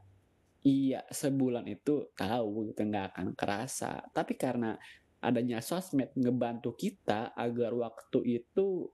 iya 0.63 1.03
sebulan 1.11 1.67
itu 1.67 2.15
tahu 2.15 2.71
gitu 2.71 2.87
nggak 2.87 3.07
akan 3.19 3.27
kerasa. 3.35 4.07
Tapi 4.15 4.39
karena 4.39 4.79
adanya 5.19 5.59
sosmed 5.59 6.15
ngebantu 6.15 6.79
kita 6.79 7.35
agar 7.35 7.75
waktu 7.75 8.43
itu 8.43 8.87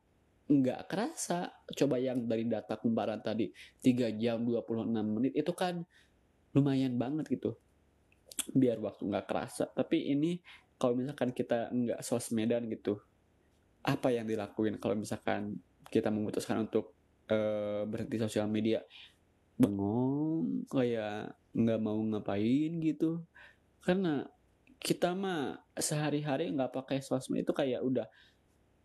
nggak 0.49 0.89
kerasa. 0.89 1.53
Coba 1.69 2.01
yang 2.01 2.25
dari 2.25 2.49
data 2.49 2.81
kembaran 2.81 3.21
tadi 3.21 3.53
3 3.85 4.17
jam 4.17 4.49
26 4.49 4.89
menit 4.89 5.37
itu 5.37 5.53
kan 5.53 5.85
lumayan 6.57 6.97
banget 6.97 7.29
gitu. 7.29 7.61
Biar 8.57 8.81
waktu 8.81 9.05
nggak 9.05 9.27
kerasa. 9.29 9.69
Tapi 9.69 10.09
ini 10.17 10.41
kalau 10.81 10.97
misalkan 10.97 11.37
kita 11.37 11.69
nggak 11.69 12.01
sosmedan 12.01 12.71
gitu 12.73 12.97
apa 13.85 14.11
yang 14.11 14.27
dilakuin 14.27 14.79
kalau 14.79 14.99
misalkan 14.99 15.59
kita 15.89 16.13
memutuskan 16.13 16.67
untuk 16.67 16.98
uh, 17.29 17.83
berhenti 17.89 18.17
sosial 18.21 18.49
media. 18.49 18.83
Bengong 19.59 20.69
kayak 20.71 21.35
nggak 21.55 21.81
mau 21.81 21.99
ngapain 21.99 22.81
gitu. 22.83 23.25
Karena 23.81 24.27
kita 24.79 25.15
mah 25.15 25.59
sehari-hari 25.75 26.55
nggak 26.55 26.71
pakai 26.71 26.99
sosmed 27.03 27.43
itu 27.43 27.53
kayak 27.53 27.83
udah 27.83 28.07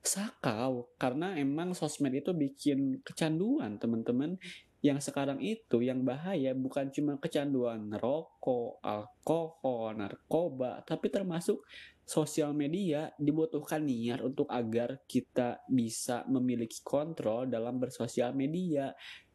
sakau. 0.04 0.92
Karena 1.00 1.38
emang 1.40 1.72
sosmed 1.78 2.14
itu 2.14 2.32
bikin 2.36 3.02
kecanduan 3.02 3.80
teman-teman. 3.80 4.36
Yang 4.84 5.08
sekarang 5.08 5.40
itu 5.40 5.80
yang 5.80 6.04
bahaya 6.04 6.52
bukan 6.52 6.92
cuma 6.92 7.16
kecanduan 7.16 7.88
rokok, 7.96 8.84
alkohol, 8.84 9.96
narkoba, 9.96 10.84
tapi 10.84 11.08
termasuk 11.08 11.64
sosial 12.04 12.52
media 12.52 13.12
dibutuhkan 13.16 13.84
niat 13.84 14.20
untuk 14.22 14.48
agar 14.52 15.02
kita 15.08 15.64
bisa 15.68 16.28
memiliki 16.28 16.84
kontrol 16.84 17.48
dalam 17.48 17.80
bersosial 17.80 18.36
media. 18.36 18.92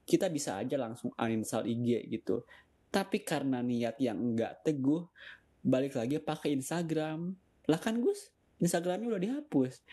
Kita 0.09 0.33
bisa 0.33 0.61
aja 0.61 0.81
langsung 0.81 1.13
uninstall 1.17 1.69
IG 1.69 2.09
gitu. 2.09 2.45
Tapi 2.89 3.21
karena 3.21 3.61
niat 3.61 4.01
yang 4.01 4.17
enggak 4.17 4.65
teguh, 4.65 5.05
balik 5.61 5.97
lagi 5.97 6.17
pakai 6.21 6.57
Instagram. 6.57 7.37
Lah 7.69 7.81
kan 7.81 8.01
Gus, 8.01 8.33
Instagramnya 8.61 9.13
udah 9.13 9.23
dihapus 9.23 9.85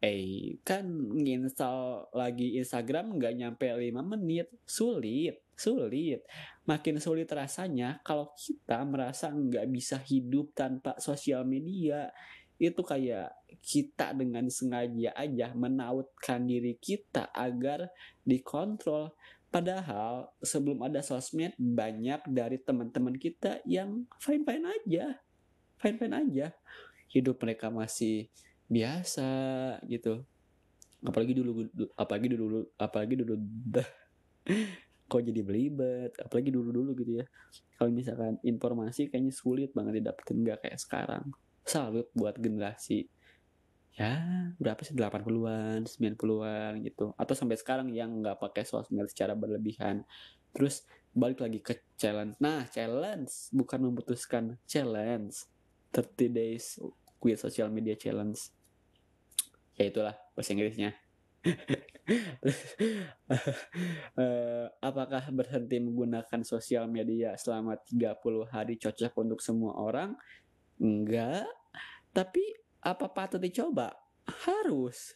eh 0.00 0.56
kan 0.64 0.88
nginstal 1.12 2.08
lagi 2.16 2.56
Instagram 2.56 3.20
nggak 3.20 3.36
nyampe 3.36 3.68
5 3.68 4.00
menit 4.00 4.48
sulit 4.64 5.44
sulit. 5.60 6.24
Makin 6.64 6.96
sulit 6.96 7.28
rasanya 7.28 8.00
kalau 8.00 8.32
kita 8.32 8.80
merasa 8.88 9.28
nggak 9.28 9.68
bisa 9.68 10.00
hidup 10.00 10.56
tanpa 10.56 10.96
sosial 10.96 11.44
media 11.44 12.08
itu 12.60 12.80
kayak 12.80 13.32
kita 13.60 14.12
dengan 14.12 14.48
sengaja 14.48 15.12
aja 15.16 15.52
menautkan 15.52 16.48
diri 16.48 16.80
kita 16.80 17.28
agar 17.36 17.92
dikontrol. 18.24 19.12
Padahal 19.50 20.32
sebelum 20.40 20.80
ada 20.86 21.04
sosmed 21.04 21.52
banyak 21.58 22.22
dari 22.30 22.56
teman-teman 22.62 23.18
kita 23.18 23.60
yang 23.66 24.06
fine 24.22 24.46
fine 24.46 24.64
aja 24.64 25.18
fine 25.80 25.96
fine 25.96 26.14
aja. 26.14 26.46
Hidup 27.10 27.40
mereka 27.42 27.72
masih 27.72 28.28
biasa 28.68 29.26
gitu. 29.88 30.22
Apalagi 31.00 31.32
dulu 31.32 31.66
apalagi 31.96 32.28
dulu 32.28 32.68
apalagi 32.76 33.14
dulu 33.16 33.34
kok 35.10 35.26
jadi 35.26 35.42
belibet 35.42 36.14
apalagi 36.22 36.54
dulu 36.54 36.70
dulu 36.70 36.90
gitu 36.94 37.18
ya. 37.18 37.26
Kalau 37.74 37.90
misalkan 37.90 38.38
informasi 38.46 39.10
kayaknya 39.10 39.34
sulit 39.34 39.74
banget 39.74 39.98
didapetin 39.98 40.46
nggak 40.46 40.58
kayak 40.62 40.78
sekarang. 40.78 41.34
Salut 41.66 42.06
buat 42.14 42.38
generasi 42.38 43.10
ya 43.98 44.22
berapa 44.56 44.80
sih 44.86 44.94
80-an 44.94 45.84
90-an 45.84 46.72
gitu. 46.86 47.12
Atau 47.18 47.34
sampai 47.34 47.58
sekarang 47.58 47.90
yang 47.90 48.22
nggak 48.22 48.38
pakai 48.38 48.62
sosmed 48.62 49.10
secara 49.10 49.34
berlebihan. 49.34 50.06
Terus 50.54 50.86
balik 51.10 51.42
lagi 51.42 51.58
ke 51.58 51.82
challenge. 51.98 52.38
Nah 52.38 52.70
challenge 52.70 53.50
bukan 53.50 53.90
memutuskan 53.90 54.56
challenge. 54.64 55.50
30 55.90 56.30
days 56.30 56.78
quit 57.18 57.42
social 57.42 57.66
media 57.66 57.98
challenge. 57.98 58.54
Ya 59.74 59.90
itulah 59.90 60.14
bahasa 60.36 60.54
Inggrisnya 60.54 60.92
uh, 64.18 64.66
apakah 64.88 65.24
berhenti 65.30 65.78
menggunakan 65.78 66.42
sosial 66.42 66.90
media 66.90 67.38
selama 67.38 67.78
30 67.78 68.18
hari 68.50 68.74
cocok 68.76 69.12
untuk 69.20 69.38
semua 69.38 69.78
orang? 69.78 70.18
Enggak. 70.80 71.46
Tapi 72.10 72.42
apa 72.82 73.06
patut 73.12 73.38
dicoba? 73.38 73.94
Harus. 74.26 75.14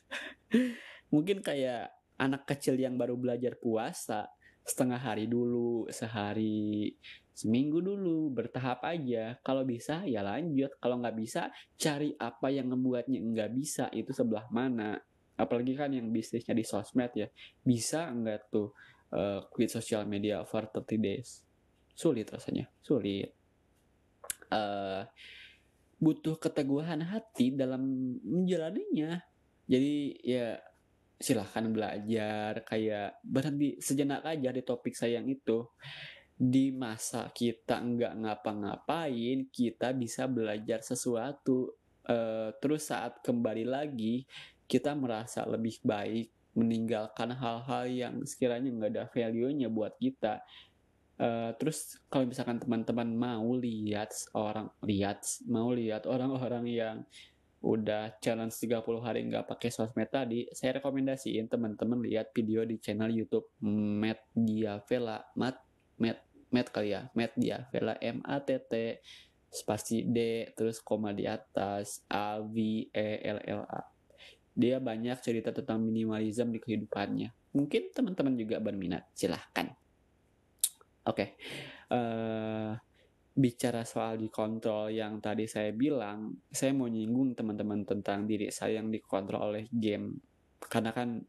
Mungkin 1.15 1.43
kayak 1.43 1.91
anak 2.19 2.47
kecil 2.47 2.79
yang 2.79 2.95
baru 2.95 3.19
belajar 3.19 3.59
puasa 3.59 4.31
setengah 4.65 4.97
hari 4.97 5.29
dulu 5.29 5.85
sehari 5.93 6.97
seminggu 7.35 7.83
dulu 7.83 8.31
bertahap 8.31 8.87
aja. 8.87 9.37
Kalau 9.43 9.67
bisa 9.67 10.07
ya 10.07 10.23
lanjut. 10.23 10.71
Kalau 10.79 11.03
nggak 11.03 11.19
bisa 11.19 11.51
cari 11.75 12.15
apa 12.17 12.49
yang 12.49 12.71
membuatnya 12.71 13.19
nggak 13.21 13.51
bisa. 13.53 13.91
Itu 13.91 14.15
sebelah 14.15 14.47
mana 14.55 14.97
apalagi 15.35 15.75
kan 15.75 15.91
yang 15.91 16.11
bisnisnya 16.15 16.55
di 16.55 16.63
sosmed 16.63 17.11
ya 17.15 17.27
bisa 17.67 18.07
nggak 18.11 18.55
tuh 18.55 18.71
uh, 19.15 19.47
quit 19.51 19.71
social 19.71 20.07
media 20.07 20.43
for 20.47 20.67
30 20.67 20.99
days? 20.99 21.43
Sulit 21.95 22.27
rasanya 22.31 22.71
sulit. 22.83 23.31
Uh, 24.51 25.07
butuh 25.99 26.37
keteguhan 26.37 27.01
hati 27.07 27.55
dalam 27.55 27.83
menjalaninya. 28.23 29.23
Jadi 29.65 30.21
ya 30.21 30.61
silahkan 31.17 31.65
belajar 31.71 32.67
kayak 32.67 33.23
berhenti 33.25 33.81
sejenak 33.81 34.27
aja 34.27 34.51
di 34.51 34.63
topik 34.67 34.93
saya 34.93 35.23
yang 35.23 35.31
itu. 35.31 35.65
Di 36.35 36.75
masa 36.75 37.31
kita 37.31 37.79
nggak 37.79 38.15
ngapa-ngapain 38.27 39.49
kita 39.49 39.95
bisa 39.95 40.27
belajar 40.27 40.83
sesuatu. 40.83 41.73
Uh, 42.05 42.53
terus 42.61 42.93
saat 42.93 43.25
kembali 43.25 43.65
lagi 43.65 44.29
kita 44.65 44.97
merasa 44.97 45.45
lebih 45.45 45.81
baik 45.85 46.33
meninggalkan 46.55 47.35
hal-hal 47.35 47.85
yang 47.91 48.15
sekiranya 48.23 48.71
nggak 48.71 48.93
ada 48.95 49.05
value-nya 49.11 49.69
buat 49.69 49.99
kita. 49.99 50.41
Uh, 51.15 51.55
terus 51.63 51.99
kalau 52.11 52.27
misalkan 52.27 52.59
teman-teman 52.59 53.07
mau 53.15 53.55
lihat 53.55 54.11
orang 54.35 54.67
lihat 54.83 55.23
mau 55.47 55.71
lihat 55.71 56.11
orang-orang 56.11 56.67
yang 56.67 56.97
udah 57.65 58.19
challenge 58.19 58.59
30 58.61 58.83
hari 59.01 59.25
nggak 59.31 59.47
pakai 59.47 59.71
sosmed 59.71 60.11
tadi, 60.11 60.51
saya 60.53 60.83
rekomendasiin 60.83 61.49
teman-teman 61.49 62.03
lihat 62.03 62.35
video 62.35 62.67
di 62.67 62.77
channel 62.77 63.09
YouTube 63.09 63.57
Matt 63.65 64.27
Diavela, 64.37 65.23
Matt 65.39 65.65
Matt 65.97 66.19
Matt 66.53 66.69
kali 66.75 66.93
ya, 66.93 67.09
Matt 67.17 67.33
Diavela 67.39 67.97
M 68.05 68.21
A 68.27 68.43
T 68.43 68.59
T 68.69 69.01
spasi 69.49 70.03
D 70.03 70.51
terus 70.59 70.83
koma 70.83 71.15
di 71.15 71.31
atas 71.31 72.03
A 72.11 72.43
V 72.43 72.91
E 72.91 73.09
L 73.23 73.39
L 73.39 73.63
A 73.65 73.94
dia 74.55 74.79
banyak 74.79 75.19
cerita 75.19 75.51
tentang 75.51 75.83
minimalism 75.83 76.55
di 76.55 76.63
kehidupannya. 76.63 77.55
Mungkin 77.59 77.91
teman-teman 77.91 78.35
juga 78.39 78.63
berminat, 78.63 79.11
silahkan. 79.15 79.75
Oke, 81.05 81.11
okay. 81.11 81.29
uh, 81.93 81.99
eh, 81.99 82.71
bicara 83.35 83.85
soal 83.85 84.17
dikontrol 84.17 84.95
yang 84.95 85.21
tadi 85.21 85.45
saya 85.45 85.75
bilang, 85.75 86.33
saya 86.49 86.73
mau 86.73 86.89
nyinggung 86.89 87.37
teman-teman 87.37 87.85
tentang 87.85 88.25
diri 88.25 88.49
saya 88.49 88.81
yang 88.81 88.89
dikontrol 88.89 89.53
oleh 89.53 89.69
game. 89.69 90.17
Karena 90.63 90.95
kan 90.97 91.21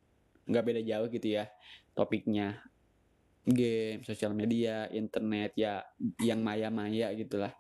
nggak 0.46 0.64
beda 0.64 0.82
jauh 0.86 1.10
gitu 1.12 1.28
ya 1.42 1.50
topiknya. 1.98 2.62
Game, 3.46 4.02
sosial 4.02 4.34
media, 4.34 4.90
internet, 4.90 5.54
ya 5.54 5.86
yang 6.22 6.42
maya-maya 6.42 7.14
gitulah. 7.14 7.54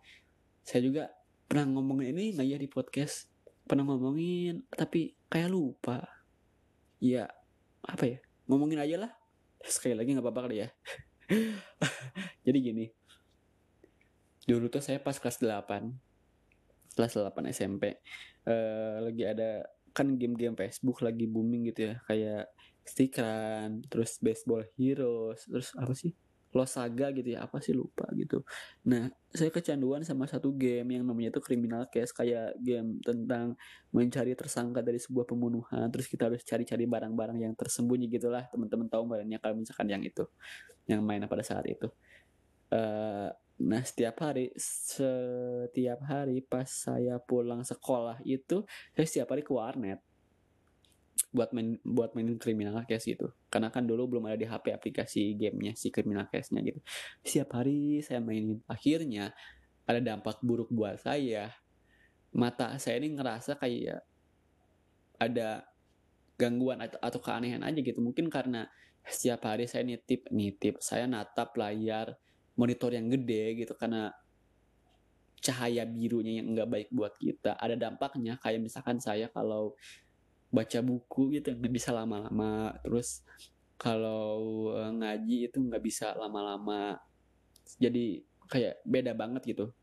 Saya 0.65 0.81
juga 0.81 1.13
pernah 1.45 1.77
ngomongin 1.77 2.17
ini 2.17 2.33
nggak 2.33 2.47
ya 2.47 2.57
di 2.57 2.69
podcast 2.69 3.29
pernah 3.65 3.85
ngomongin 3.85 4.65
tapi 4.69 5.13
kayak 5.29 5.49
lupa. 5.51 6.05
Ya 7.01 7.29
apa 7.85 8.03
ya? 8.05 8.17
Ngomongin 8.49 8.81
aja 8.81 8.95
lah. 9.07 9.11
Sekali 9.65 9.97
lagi 9.97 10.13
nggak 10.13 10.25
apa-apa 10.25 10.41
kali 10.49 10.65
ya. 10.65 10.69
Jadi 12.45 12.57
gini. 12.61 12.85
Dulu 14.45 14.69
tuh 14.69 14.81
saya 14.81 15.01
pas 15.01 15.17
kelas 15.17 15.41
8 15.41 16.95
kelas 16.95 17.11
8 17.17 17.51
SMP 17.51 17.99
uh, 18.47 19.03
lagi 19.03 19.27
ada 19.27 19.67
kan 19.91 20.15
game-game 20.15 20.55
Facebook 20.55 21.03
lagi 21.03 21.25
booming 21.27 21.67
gitu 21.73 21.91
ya. 21.91 21.95
Kayak 22.05 22.53
stikan 22.85 23.81
terus 23.89 24.21
baseball 24.21 24.61
heroes 24.77 25.49
terus 25.49 25.73
apa 25.73 25.97
sih 25.97 26.13
Lost 26.55 26.79
Saga 26.79 27.11
gitu 27.11 27.35
ya 27.35 27.43
apa 27.43 27.59
sih 27.59 27.75
lupa 27.75 28.07
gitu. 28.15 28.47
Nah 28.87 29.11
saya 29.27 29.51
kecanduan 29.51 30.07
sama 30.07 30.23
satu 30.25 30.55
game 30.55 30.95
yang 30.95 31.03
namanya 31.03 31.35
itu 31.35 31.43
Criminal 31.43 31.91
Case 31.91 32.15
kayak 32.15 32.55
game 32.63 33.03
tentang 33.03 33.59
mencari 33.91 34.31
tersangka 34.33 34.79
dari 34.79 34.97
sebuah 34.97 35.27
pembunuhan 35.27 35.91
terus 35.91 36.07
kita 36.07 36.31
harus 36.31 36.41
cari-cari 36.47 36.87
barang-barang 36.87 37.43
yang 37.43 37.53
tersembunyi 37.53 38.07
gitulah 38.07 38.47
teman-teman 38.47 38.87
tahu 38.87 39.03
badannya 39.03 39.37
kalau 39.43 39.59
misalkan 39.59 39.91
yang 39.91 40.03
itu 40.07 40.23
yang 40.87 41.03
mainnya 41.03 41.27
pada 41.27 41.43
saat 41.43 41.67
itu. 41.67 41.91
Uh, 42.71 43.29
nah 43.55 43.83
setiap 43.83 44.19
hari 44.19 44.51
setiap 44.59 45.99
hari 46.07 46.43
pas 46.43 46.67
saya 46.67 47.19
pulang 47.23 47.63
sekolah 47.63 48.19
itu 48.27 48.67
saya 48.95 49.05
setiap 49.07 49.31
hari 49.31 49.47
ke 49.47 49.51
warnet 49.55 50.03
buat 51.35 51.51
main 51.51 51.75
buat 51.83 52.15
mainin 52.15 52.39
criminal 52.39 52.79
case 52.87 53.11
gitu. 53.11 53.35
Karena 53.51 53.67
kan 53.67 53.83
dulu 53.83 54.15
belum 54.15 54.31
ada 54.31 54.39
di 54.39 54.47
HP 54.47 54.71
aplikasi 54.71 55.35
gamenya 55.35 55.75
si 55.75 55.91
criminal 55.91 56.31
case-nya 56.31 56.63
gitu. 56.63 56.79
Setiap 57.27 57.59
hari 57.59 57.99
saya 57.99 58.23
mainin. 58.23 58.63
Akhirnya 58.71 59.35
ada 59.83 59.99
dampak 59.99 60.39
buruk 60.39 60.71
buat 60.71 60.95
saya. 61.03 61.51
Mata 62.31 62.79
saya 62.79 63.03
ini 63.03 63.19
ngerasa 63.19 63.59
kayak 63.59 63.99
ada 65.19 65.67
gangguan 66.39 66.79
atau, 66.79 66.99
atau 67.03 67.19
keanehan 67.19 67.63
aja 67.67 67.79
gitu. 67.83 67.99
Mungkin 67.99 68.31
karena 68.31 68.71
setiap 69.03 69.43
hari 69.51 69.67
saya 69.67 69.83
nitip 69.83 70.31
nitip. 70.31 70.79
Saya 70.79 71.03
natap 71.03 71.51
layar 71.59 72.15
monitor 72.55 72.95
yang 72.95 73.11
gede 73.11 73.59
gitu 73.59 73.75
karena 73.75 74.15
cahaya 75.43 75.85
birunya 75.85 76.41
yang 76.41 76.55
enggak 76.55 76.69
baik 76.71 76.89
buat 76.89 77.13
kita. 77.19 77.59
Ada 77.59 77.77
dampaknya 77.77 78.41
kayak 78.41 78.65
misalkan 78.65 78.97
saya 78.97 79.29
kalau 79.29 79.77
baca 80.49 80.79
buku 80.81 81.39
gitu 81.39 81.53
nggak 81.55 81.73
bisa 81.73 81.91
lama-lama. 81.91 82.75
Terus 82.85 83.21
kalau 83.75 84.71
eh, 84.75 84.91
ngaji 84.91 85.37
itu 85.51 85.57
nggak 85.59 85.83
bisa 85.83 86.15
lama-lama. 86.15 86.99
Jadi 87.77 88.23
kayak 88.47 88.81
beda 88.85 89.11
banget 89.17 89.41
gitu. 89.45 89.73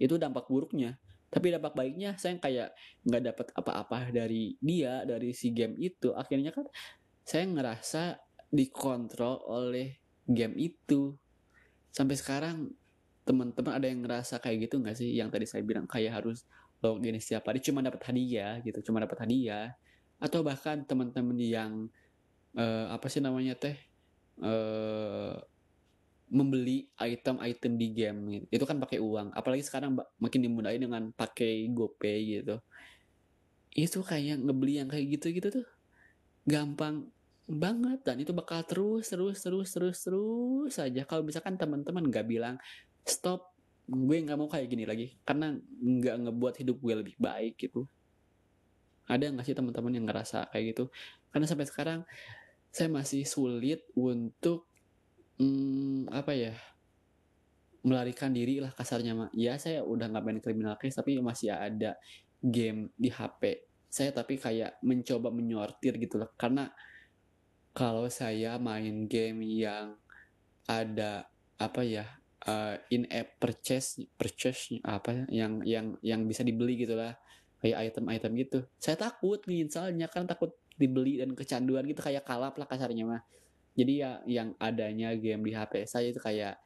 Itu 0.00 0.18
dampak 0.18 0.48
buruknya. 0.50 0.98
Tapi 1.30 1.50
dampak 1.50 1.74
baiknya 1.74 2.14
saya 2.14 2.38
kayak 2.38 2.78
nggak 3.02 3.22
dapat 3.34 3.46
apa-apa 3.58 3.98
dari 4.14 4.54
dia 4.62 5.02
dari 5.02 5.34
si 5.34 5.50
game 5.50 5.74
itu. 5.78 6.14
Akhirnya 6.14 6.54
kan 6.54 6.66
saya 7.26 7.48
ngerasa 7.50 8.22
dikontrol 8.54 9.42
oleh 9.50 9.98
game 10.26 10.54
itu. 10.58 11.14
Sampai 11.90 12.14
sekarang 12.18 12.70
teman-teman 13.24 13.72
ada 13.74 13.86
yang 13.88 14.04
ngerasa 14.04 14.38
kayak 14.38 14.68
gitu 14.68 14.78
nggak 14.78 14.94
sih? 14.94 15.10
Yang 15.16 15.28
tadi 15.34 15.46
saya 15.50 15.62
bilang 15.66 15.86
kayak 15.90 16.22
harus 16.22 16.46
login 16.84 17.16
setiap 17.16 17.48
hari 17.48 17.64
cuma 17.64 17.80
dapat 17.80 18.04
hadiah 18.04 18.60
gitu 18.60 18.92
cuma 18.92 19.00
dapat 19.00 19.24
hadiah. 19.24 19.72
Atau 20.20 20.44
bahkan 20.44 20.84
teman-teman 20.84 21.40
yang 21.40 21.72
uh, 22.54 22.92
apa 22.92 23.08
sih 23.08 23.24
namanya 23.24 23.56
teh 23.56 23.76
uh, 24.44 25.40
membeli 26.34 26.90
item-item 26.98 27.72
di 27.78 27.88
game 27.94 28.18
gitu. 28.32 28.46
itu 28.60 28.64
kan 28.66 28.76
pakai 28.82 28.98
uang. 28.98 29.32
Apalagi 29.32 29.62
sekarang 29.62 29.94
makin 30.18 30.40
dimudahin 30.42 30.82
dengan 30.82 31.02
pakai 31.14 31.70
GoPay 31.70 32.18
gitu. 32.42 32.58
Itu 33.74 34.02
kayak 34.02 34.42
ngebeli 34.42 34.82
yang 34.82 34.88
kayak 34.90 35.18
gitu 35.18 35.26
gitu 35.30 35.48
tuh 35.62 35.66
gampang 36.44 37.06
banget. 37.46 38.02
Dan 38.02 38.18
itu 38.20 38.34
bakal 38.34 38.66
terus 38.66 39.08
terus 39.08 39.38
terus 39.40 39.68
terus 39.70 39.98
terus 40.02 40.70
saja 40.74 41.06
kalau 41.06 41.22
misalkan 41.22 41.54
teman-teman 41.54 42.10
nggak 42.10 42.26
bilang 42.26 42.56
stop 43.06 43.53
gue 43.84 44.16
nggak 44.24 44.38
mau 44.38 44.48
kayak 44.48 44.68
gini 44.68 44.84
lagi. 44.88 45.16
Karena 45.22 45.54
nggak 45.80 46.16
ngebuat 46.28 46.54
hidup 46.60 46.76
gue 46.80 46.94
lebih 47.04 47.16
baik 47.20 47.60
gitu. 47.60 47.88
Ada 49.04 49.32
nggak 49.32 49.44
sih 49.44 49.56
teman-teman 49.56 49.92
yang 49.92 50.06
ngerasa 50.08 50.48
kayak 50.52 50.64
gitu? 50.76 50.84
Karena 51.28 51.46
sampai 51.48 51.66
sekarang 51.68 52.00
saya 52.74 52.88
masih 52.90 53.22
sulit 53.28 53.84
untuk 53.94 54.66
hmm, 55.38 56.10
apa 56.10 56.32
ya 56.34 56.54
melarikan 57.84 58.32
diri 58.32 58.64
lah 58.64 58.72
kasarnya 58.72 59.12
mah. 59.12 59.30
Ya 59.36 59.60
saya 59.60 59.84
udah 59.84 60.08
nggak 60.08 60.24
main 60.24 60.40
criminal 60.40 60.76
case 60.80 60.96
tapi 60.96 61.20
masih 61.20 61.52
ada 61.52 62.00
game 62.40 62.92
di 62.96 63.12
HP 63.12 63.74
saya 63.94 64.10
tapi 64.10 64.42
kayak 64.42 64.82
mencoba 64.82 65.30
menyortir 65.30 65.94
gitu 66.02 66.18
loh. 66.18 66.34
Karena 66.34 66.66
kalau 67.70 68.10
saya 68.10 68.58
main 68.58 69.06
game 69.06 69.46
yang 69.46 69.94
ada 70.66 71.30
apa 71.54 71.86
ya 71.86 72.02
uh, 72.48 72.76
in 72.92 73.08
app 73.08 73.40
purchase 73.40 74.00
purchase 74.16 74.76
apa 74.84 75.24
ya 75.28 75.44
yang 75.44 75.52
yang 75.64 75.86
yang 76.04 76.20
bisa 76.28 76.44
dibeli 76.44 76.78
gitulah. 76.80 77.16
Kayak 77.64 77.92
item-item 77.92 78.32
gitu. 78.44 78.58
Saya 78.76 79.00
takut 79.00 79.40
nih 79.48 79.64
soalnya 79.72 80.04
kan 80.12 80.28
takut 80.28 80.52
dibeli 80.76 81.16
dan 81.16 81.32
kecanduan 81.32 81.88
gitu 81.88 82.04
kayak 82.04 82.26
kalap 82.28 82.52
lah 82.60 82.68
kasarnya 82.68 83.04
mah. 83.08 83.22
Jadi 83.74 83.92
ya 84.04 84.20
yang 84.28 84.52
adanya 84.60 85.16
game 85.16 85.42
di 85.48 85.56
HP 85.56 85.88
saya 85.88 86.12
itu 86.12 86.20
kayak 86.20 86.60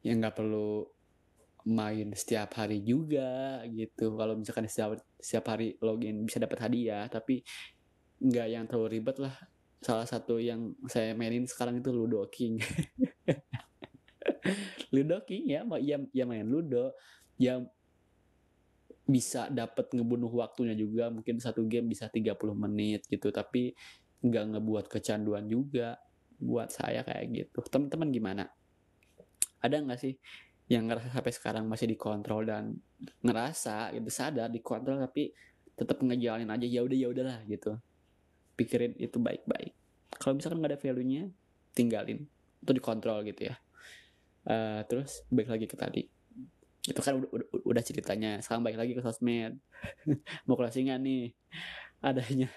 yang 0.00 0.24
nggak 0.24 0.36
perlu 0.36 0.88
main 1.68 2.12
setiap 2.16 2.56
hari 2.56 2.80
juga 2.80 3.60
gitu. 3.68 4.16
Kalau 4.16 4.40
misalkan 4.40 4.64
setiap 4.68 4.96
setiap 5.20 5.52
hari 5.52 5.76
login 5.84 6.24
bisa 6.24 6.40
dapat 6.40 6.64
hadiah 6.64 7.04
tapi 7.12 7.44
nggak 8.24 8.46
yang 8.48 8.64
terlalu 8.64 9.00
ribet 9.00 9.20
lah. 9.20 9.36
Salah 9.84 10.08
satu 10.08 10.40
yang 10.40 10.72
saya 10.88 11.12
mainin 11.12 11.44
sekarang 11.44 11.76
itu 11.76 11.92
Ludo 11.92 12.24
King 12.32 12.56
Ludo 14.94 15.22
King 15.24 15.44
ya 15.50 15.60
ya, 15.80 15.96
ya 16.12 16.24
main 16.24 16.46
Ludo 16.46 16.94
yang 17.40 17.66
bisa 19.04 19.52
dapat 19.52 19.92
ngebunuh 19.92 20.32
waktunya 20.32 20.72
juga 20.72 21.12
mungkin 21.12 21.36
satu 21.36 21.68
game 21.68 21.92
bisa 21.92 22.08
30 22.08 22.34
menit 22.56 23.04
gitu 23.04 23.28
tapi 23.28 23.76
nggak 24.24 24.56
ngebuat 24.56 24.84
kecanduan 24.88 25.44
juga 25.44 26.00
buat 26.40 26.72
saya 26.72 27.04
kayak 27.04 27.24
gitu. 27.32 27.60
Teman-teman 27.68 28.08
gimana? 28.08 28.44
Ada 29.60 29.84
nggak 29.84 30.00
sih 30.00 30.16
yang 30.72 30.88
ngerasa 30.88 31.12
sampai 31.12 31.32
sekarang 31.36 31.64
masih 31.68 31.84
dikontrol 31.84 32.48
dan 32.48 32.80
ngerasa 33.20 33.92
gitu 33.92 34.08
sadar 34.08 34.48
dikontrol 34.48 34.96
tapi 35.04 35.36
tetap 35.76 36.00
ngejalanin 36.00 36.48
aja 36.48 36.64
ya 36.64 36.80
udah 36.80 36.96
ya 36.96 37.08
udahlah 37.12 37.38
gitu. 37.44 37.76
Pikirin 38.56 38.96
itu 38.96 39.20
baik-baik. 39.20 39.76
Kalau 40.16 40.40
misalkan 40.40 40.64
nggak 40.64 40.72
ada 40.72 40.80
value-nya 40.80 41.28
tinggalin 41.76 42.24
itu 42.64 42.70
dikontrol 42.72 43.20
gitu 43.28 43.52
ya 43.52 43.54
uh, 44.48 44.80
terus 44.88 45.24
baik 45.32 45.48
lagi 45.50 45.66
ke 45.68 45.76
tadi. 45.76 46.02
Itu 46.84 47.00
kan 47.00 47.16
udah, 47.16 47.64
udah, 47.64 47.82
ceritanya. 47.82 48.40
Sekarang 48.44 48.60
baik 48.60 48.76
lagi 48.76 48.92
ke 48.92 49.00
sosmed. 49.00 49.56
Mau 50.46 50.56
closingan 50.56 51.00
nih. 51.00 51.32
Adanya 52.04 52.52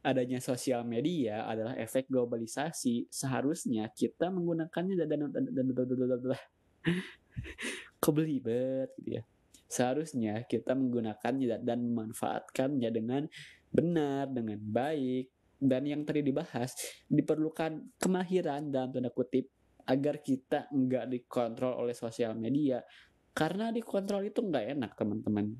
adanya 0.00 0.40
sosial 0.40 0.80
media 0.88 1.44
adalah 1.44 1.76
efek 1.76 2.08
globalisasi. 2.08 3.08
Seharusnya 3.12 3.92
kita 3.92 4.32
menggunakannya 4.32 4.96
dan 4.96 5.08
dan 5.08 5.20
dan 5.30 5.66
dan 5.70 5.86
dan 6.08 6.38
kebelibet 8.02 8.88
gitu 9.00 9.20
ya? 9.20 9.22
Seharusnya 9.70 10.42
kita 10.50 10.74
menggunakannya 10.74 11.62
dan 11.62 11.78
memanfaatkannya 11.86 12.90
dengan 12.90 13.22
benar 13.70 14.26
dengan 14.26 14.58
baik. 14.58 15.30
Dan 15.60 15.84
yang 15.84 16.08
tadi 16.08 16.24
dibahas 16.24 16.72
diperlukan 17.04 18.00
kemahiran 18.00 18.72
dalam 18.72 18.96
tanda 18.96 19.12
kutip 19.12 19.44
agar 19.90 20.22
kita 20.22 20.70
nggak 20.70 21.10
dikontrol 21.10 21.82
oleh 21.82 21.94
sosial 21.98 22.38
media. 22.38 22.78
Karena 23.34 23.74
dikontrol 23.74 24.30
itu 24.30 24.38
nggak 24.38 24.78
enak 24.78 24.92
teman-teman. 24.94 25.50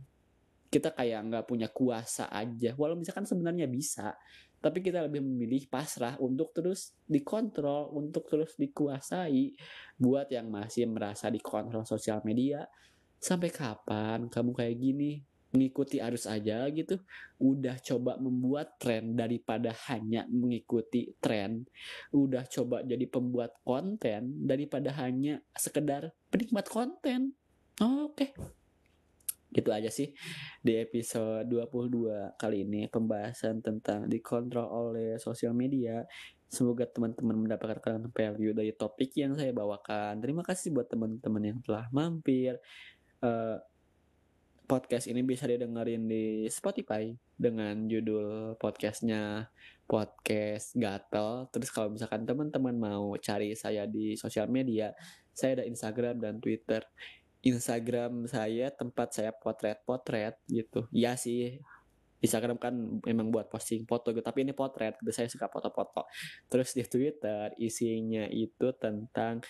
Kita 0.71 0.95
kayak 0.95 1.21
nggak 1.27 1.45
punya 1.51 1.67
kuasa 1.75 2.31
aja. 2.31 2.79
Walau 2.79 2.95
misalkan 2.95 3.27
sebenarnya 3.27 3.67
bisa 3.67 4.15
tapi 4.61 4.85
kita 4.85 5.01
lebih 5.09 5.25
memilih 5.25 5.73
pasrah 5.73 6.21
untuk 6.21 6.53
terus 6.53 6.93
dikontrol 7.09 7.97
untuk 7.97 8.29
terus 8.29 8.61
dikuasai 8.61 9.57
buat 9.97 10.29
yang 10.29 10.53
masih 10.53 10.85
merasa 10.85 11.33
dikontrol 11.33 11.89
sosial 11.89 12.21
media. 12.29 12.69
Sampai 13.17 13.49
kapan 13.49 14.29
kamu 14.29 14.53
kayak 14.53 14.77
gini 14.77 15.25
mengikuti 15.51 15.99
arus 15.99 16.31
aja 16.31 16.67
gitu 16.71 17.03
udah 17.43 17.77
coba 17.83 18.17
membuat 18.23 18.79
tren 18.79 19.19
daripada 19.19 19.75
hanya 19.91 20.27
mengikuti 20.31 21.11
tren 21.19 21.67
udah 22.15 22.47
coba 22.47 22.87
jadi 22.87 23.07
pembuat 23.11 23.59
konten 23.67 24.47
daripada 24.47 24.95
hanya 25.03 25.43
sekedar 25.55 26.15
penikmat 26.31 26.71
konten. 26.71 27.35
Oke. 27.81 28.31
Okay 28.31 28.31
gitu 29.51 29.71
aja 29.75 29.91
sih 29.91 30.15
di 30.63 30.79
episode 30.79 31.51
22 31.51 32.39
kali 32.39 32.63
ini 32.63 32.87
pembahasan 32.87 33.59
tentang 33.59 34.07
dikontrol 34.07 34.67
oleh 34.71 35.19
sosial 35.19 35.53
media. 35.53 36.07
Semoga 36.51 36.87
teman-teman 36.87 37.47
mendapatkan 37.47 38.11
value 38.11 38.55
dari 38.55 38.75
topik 38.75 39.15
yang 39.15 39.39
saya 39.39 39.55
bawakan. 39.55 40.19
Terima 40.19 40.43
kasih 40.43 40.75
buat 40.75 40.91
teman-teman 40.91 41.43
yang 41.43 41.59
telah 41.63 41.87
mampir. 41.95 42.59
Uh, 43.23 43.59
podcast 44.71 45.11
ini 45.11 45.27
bisa 45.27 45.51
didengarin 45.51 46.07
di 46.07 46.47
Spotify 46.47 47.11
dengan 47.35 47.91
judul 47.91 48.55
podcastnya 48.55 49.51
podcast 49.91 50.79
gatel 50.79 51.51
terus 51.51 51.75
kalau 51.75 51.91
misalkan 51.91 52.23
teman-teman 52.23 52.79
mau 52.79 53.19
cari 53.19 53.59
saya 53.59 53.91
di 53.91 54.15
sosial 54.15 54.47
media 54.47 54.95
saya 55.35 55.59
ada 55.59 55.65
Instagram 55.67 56.23
dan 56.23 56.39
Twitter 56.39 56.87
Instagram 57.41 58.29
saya 58.29 58.69
tempat 58.69 59.17
saya 59.17 59.33
potret-potret 59.33 60.37
gitu. 60.45 60.85
Ya 60.93 61.17
sih, 61.17 61.57
Instagram 62.21 62.61
kan 62.61 63.01
memang 63.01 63.33
buat 63.33 63.49
posting 63.49 63.89
foto 63.89 64.13
gitu, 64.13 64.21
tapi 64.21 64.45
ini 64.45 64.53
potret, 64.53 65.01
gitu. 65.01 65.09
saya 65.09 65.29
suka 65.33 65.49
foto-foto. 65.49 66.05
Terus 66.53 66.77
di 66.77 66.85
Twitter 66.85 67.57
isinya 67.57 68.29
itu 68.29 68.77
tentang 68.77 69.41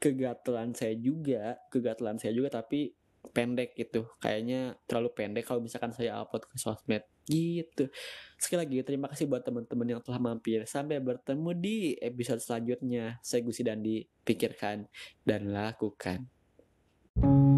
kegatelan 0.00 0.72
saya 0.72 0.96
juga, 0.96 1.60
kegatelan 1.68 2.16
saya 2.16 2.32
juga 2.32 2.56
tapi 2.56 2.96
pendek 3.30 3.74
gitu. 3.74 4.06
Kayaknya 4.22 4.78
terlalu 4.84 5.10
pendek 5.14 5.44
kalau 5.46 5.62
misalkan 5.62 5.90
saya 5.94 6.18
upload 6.20 6.46
ke 6.46 6.56
sosmed 6.58 7.04
gitu. 7.26 7.90
Sekali 8.38 8.66
lagi 8.66 8.76
terima 8.86 9.06
kasih 9.10 9.26
buat 9.26 9.42
teman-teman 9.42 9.98
yang 9.98 10.02
telah 10.02 10.22
mampir. 10.22 10.62
Sampai 10.68 11.02
bertemu 11.02 11.50
di 11.58 11.76
episode 11.98 12.38
selanjutnya. 12.38 13.18
Saya 13.22 13.42
Gusi 13.42 13.66
dan 13.66 13.82
dipikirkan 13.82 14.86
dan 15.26 15.50
lakukan. 15.50 16.30
thank 17.16 17.55